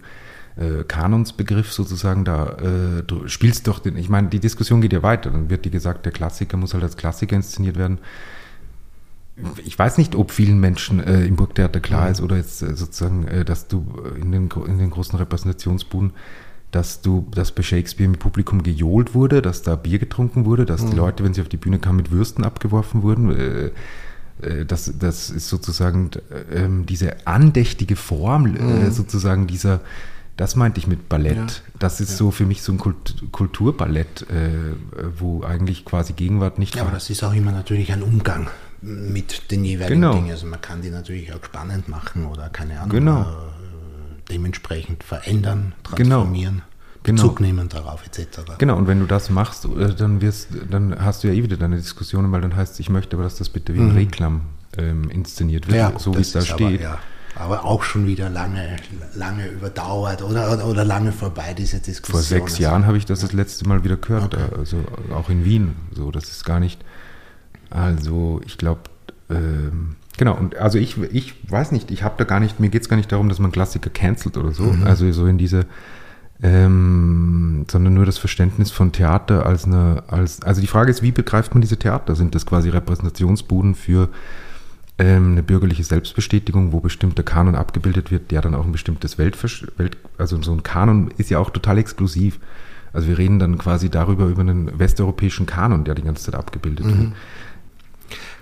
[0.58, 5.04] äh, Kanonsbegriff sozusagen da äh, du spielst doch den, ich meine, die Diskussion geht ja
[5.04, 5.32] weiter.
[5.32, 8.00] Dann wird dir gesagt, der Klassiker muss halt als Klassiker inszeniert werden
[9.64, 13.28] ich weiß nicht, ob vielen Menschen äh, im Burgtheater klar ist oder jetzt äh, sozusagen,
[13.28, 13.86] äh, dass du
[14.20, 16.14] in den, in den großen Repräsentationsbuden,
[16.76, 20.86] dass du, dass bei Shakespeare im Publikum gejohlt wurde, dass da Bier getrunken wurde, dass
[20.86, 23.32] die Leute, wenn sie auf die Bühne kamen, mit Würsten abgeworfen wurden.
[23.32, 23.72] Äh,
[24.42, 26.10] äh, das, das ist sozusagen
[26.52, 29.80] äh, ähm, diese andächtige Form, äh, sozusagen dieser,
[30.36, 31.38] das meinte ich mit Ballett.
[31.38, 31.48] Ja.
[31.80, 34.26] Das ist so für mich so ein Kult Kulturballett,
[35.18, 38.50] wo eigentlich quasi Gegenwart nicht Ja, aber das ist auch immer natürlich ein Umgang
[38.82, 40.16] mit den jeweiligen Genau.
[40.16, 40.32] Dingen.
[40.32, 43.26] Also man kann die natürlich auch spannend machen oder keine Ahnung, Genau.
[44.30, 45.96] Dementsprechend verändern, Genau.
[46.18, 46.62] transformieren,
[47.04, 47.22] Genau.
[47.24, 48.40] Bezug nehmen darauf etc.
[48.58, 51.58] Genau, und wenn du das machst, äh, dann wirst, dann hast du ja eh wieder
[51.58, 54.42] deine Diskussionen, weil dann heißt es, ich möchte aber, dass das bitte wie ein Reklam
[54.78, 55.94] ähm, inszeniert wird, Mhm.
[55.94, 56.56] Ja, so wie es da steht.
[56.56, 56.98] Aber, ja,
[57.36, 58.78] aber auch schon wieder lange,
[59.14, 62.14] lange überdauert oder, oder, oder lange vorbei, diese Diskussion.
[62.14, 64.44] Vor sechs Also, Jahren habe ich das das letzte Mal wieder gehört, Okay.
[64.54, 64.78] äh, also
[65.14, 65.76] auch in Wien.
[65.94, 66.84] So, das ist gar nicht.
[67.70, 68.82] Also ich glaube,
[69.30, 70.36] ähm, genau.
[70.36, 72.60] Und also ich, ich weiß nicht, ich habe da gar nicht.
[72.60, 74.64] Mir geht es gar nicht darum, dass man Klassiker cancelt oder so.
[74.64, 74.84] Mhm.
[74.84, 75.66] Also so in diese,
[76.42, 80.42] ähm, sondern nur das Verständnis von Theater als eine, als.
[80.42, 82.16] Also die Frage ist, wie begreift man diese Theater?
[82.16, 84.10] Sind das quasi Repräsentationsbuden für
[84.98, 89.68] ähm, eine bürgerliche Selbstbestätigung, wo bestimmter Kanon abgebildet wird, der dann auch ein bestimmtes Weltversch
[89.78, 92.40] Welt, also so ein Kanon ist ja auch total exklusiv.
[92.94, 96.86] Also wir reden dann quasi darüber, über einen westeuropäischen Kanon, der die ganze Zeit abgebildet
[96.86, 97.12] wird.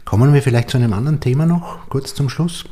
[0.05, 2.65] Kommen wir vielleicht zu einem anderen Thema noch, kurz zum Schluss.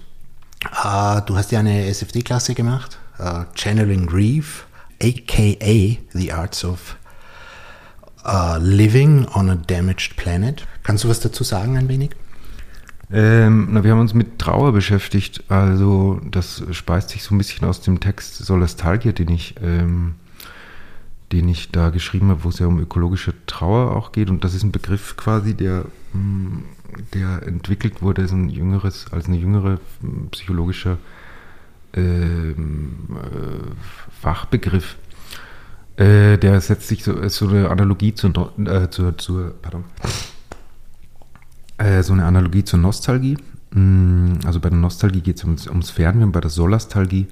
[0.83, 4.65] Äh, du hast ja eine SFD-Klasse gemacht, äh, Channeling Grief,
[5.01, 6.97] aka The Arts of
[8.25, 10.65] äh, Living on a Damaged Planet.
[10.83, 12.11] Kannst du was dazu sagen ein wenig?
[13.13, 15.43] Ähm, na, wir haben uns mit Trauer beschäftigt.
[15.49, 20.15] Also das speist sich so ein bisschen aus dem Text Solastalgia, den ich, ähm,
[21.31, 24.29] den ich da geschrieben habe, wo es ja um ökologische Trauer auch geht.
[24.29, 26.61] Und das ist ein Begriff quasi, der, mh,
[27.13, 30.97] der entwickelt wurde als ein jüngeres, als eine jüngere mh, psychologische
[31.93, 33.71] ähm, äh,
[34.21, 34.97] Fachbegriff.
[35.97, 39.83] Äh, der setzt sich so, ist so eine Analogie zur, No- äh, zur, zur pardon,
[41.77, 43.37] äh, so eine Analogie zur Nostalgie.
[43.73, 47.27] Mm, Also bei der Nostalgie geht es ums, ums Fernsehen, bei der Solastalgie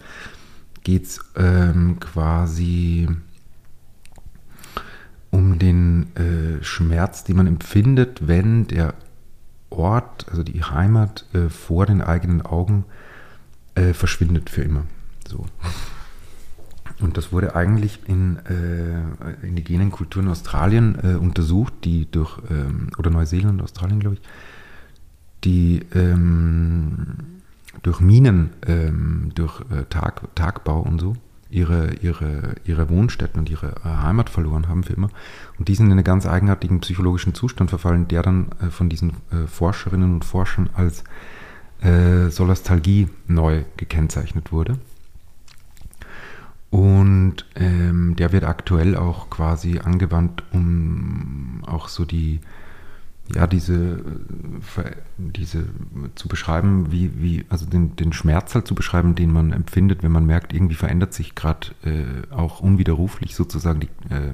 [0.83, 3.07] geht es ähm, quasi
[5.31, 8.93] um den äh, Schmerz, den man empfindet, wenn der
[9.69, 12.85] Ort, also die Heimat, äh, vor den eigenen Augen
[13.75, 14.83] äh, verschwindet für immer.
[15.27, 15.45] So.
[16.99, 23.09] Und das wurde eigentlich in äh, indigenen Kulturen Australien äh, untersucht, die durch, ähm, oder
[23.09, 24.21] Neuseeland, Australien, glaube ich,
[25.45, 27.41] die ähm,
[27.83, 31.15] durch Minen, ähm, durch äh, Tag, Tagbau und so
[31.49, 35.09] ihre, ihre, ihre Wohnstätten und ihre äh, Heimat verloren haben für immer.
[35.57, 39.11] Und die sind in einen ganz eigenartigen psychologischen Zustand verfallen, der dann äh, von diesen
[39.31, 41.03] äh, Forscherinnen und Forschern als
[41.81, 44.77] äh, Solastalgie neu gekennzeichnet wurde.
[46.69, 52.41] Und ähm, der wird aktuell auch quasi angewandt, um auch so die,
[53.35, 54.03] ja, diese,
[54.77, 55.65] äh, diese
[56.15, 60.11] zu beschreiben, wie, wie, also den, den Schmerz halt zu beschreiben, den man empfindet, wenn
[60.11, 64.33] man merkt, irgendwie verändert sich gerade äh, auch unwiderruflich sozusagen die, äh,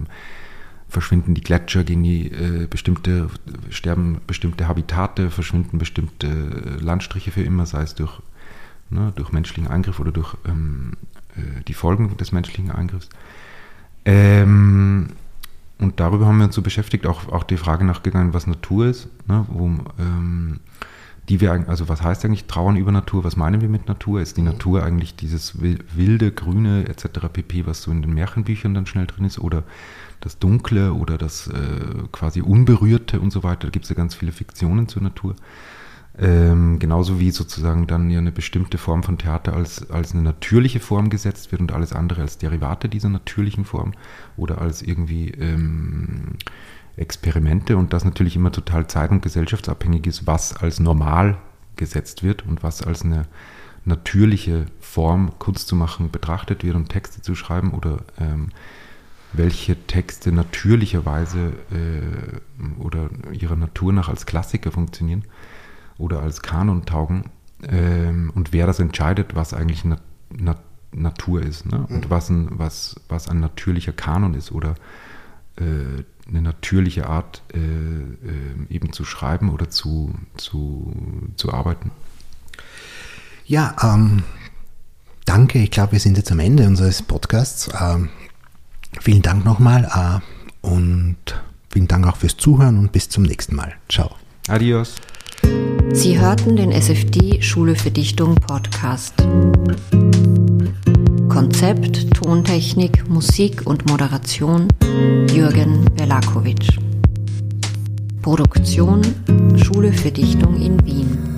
[0.87, 3.29] verschwinden die Gletscher, gehen die äh, bestimmte,
[3.69, 8.21] sterben bestimmte Habitate, verschwinden bestimmte äh, Landstriche für immer, sei es durch,
[8.89, 10.93] ne, durch menschlichen Eingriff oder durch ähm,
[11.35, 13.09] äh, die Folgen des menschlichen Eingriffs.
[14.05, 15.09] Ähm,
[15.79, 19.09] und darüber haben wir uns so beschäftigt, auch, auch die Frage nachgegangen, was Natur ist,
[19.27, 19.67] ne, wo,
[19.99, 20.59] ähm,
[21.27, 24.21] die wir, also was heißt eigentlich Trauern über Natur, was meinen wir mit Natur?
[24.21, 27.27] Ist die Natur eigentlich dieses wil- wilde, grüne etc.
[27.33, 29.63] pp., was so in den Märchenbüchern dann schnell drin ist, oder
[30.21, 34.13] das Dunkle oder das äh, quasi Unberührte und so weiter, da gibt es ja ganz
[34.15, 35.35] viele Fiktionen zur Natur.
[36.17, 40.79] Ähm, genauso wie sozusagen dann ja eine bestimmte Form von Theater als, als eine natürliche
[40.79, 43.91] Form gesetzt wird und alles andere als Derivate dieser natürlichen Form
[44.37, 46.37] oder als irgendwie ähm,
[46.95, 51.37] Experimente und das natürlich immer total zeit- und gesellschaftsabhängig ist, was als normal
[51.75, 53.27] gesetzt wird und was als eine
[53.83, 58.51] natürliche Form, Kunst zu machen, betrachtet wird und Texte zu schreiben oder ähm,
[59.33, 65.25] welche Texte natürlicherweise äh, oder ihrer Natur nach als Klassiker funktionieren
[65.97, 67.25] oder als Kanon taugen
[67.63, 69.97] ähm, und wer das entscheidet, was eigentlich na,
[70.29, 70.55] na,
[70.91, 71.85] Natur ist ne?
[71.89, 72.09] und mhm.
[72.09, 74.75] was ein, was, was ein natürlicher Kanon ist oder
[75.57, 80.93] äh, eine natürliche Art äh, äh, eben zu schreiben oder zu, zu,
[81.35, 81.91] zu arbeiten.
[83.45, 84.23] Ja, ähm,
[85.25, 85.59] danke.
[85.59, 87.69] Ich glaube, wir sind jetzt am Ende unseres Podcasts.
[87.79, 88.09] Ähm,
[88.99, 90.21] vielen Dank nochmal
[90.63, 91.17] äh, und
[91.69, 93.73] vielen Dank auch fürs Zuhören und bis zum nächsten Mal.
[93.87, 94.15] Ciao.
[94.47, 94.95] Adios.
[95.91, 99.13] Sie hörten den SFD Schule für Dichtung Podcast.
[101.29, 104.67] Konzept, Tontechnik, Musik und Moderation
[105.33, 106.77] Jürgen Belakovic.
[108.21, 109.01] Produktion
[109.55, 111.35] Schule für Dichtung in Wien.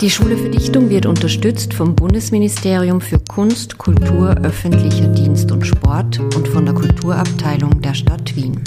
[0.00, 6.20] Die Schule für Dichtung wird unterstützt vom Bundesministerium für Kunst, Kultur, öffentlicher Dienst und Sport
[6.36, 8.62] und von der Kulturabteilung der Stadt Wien.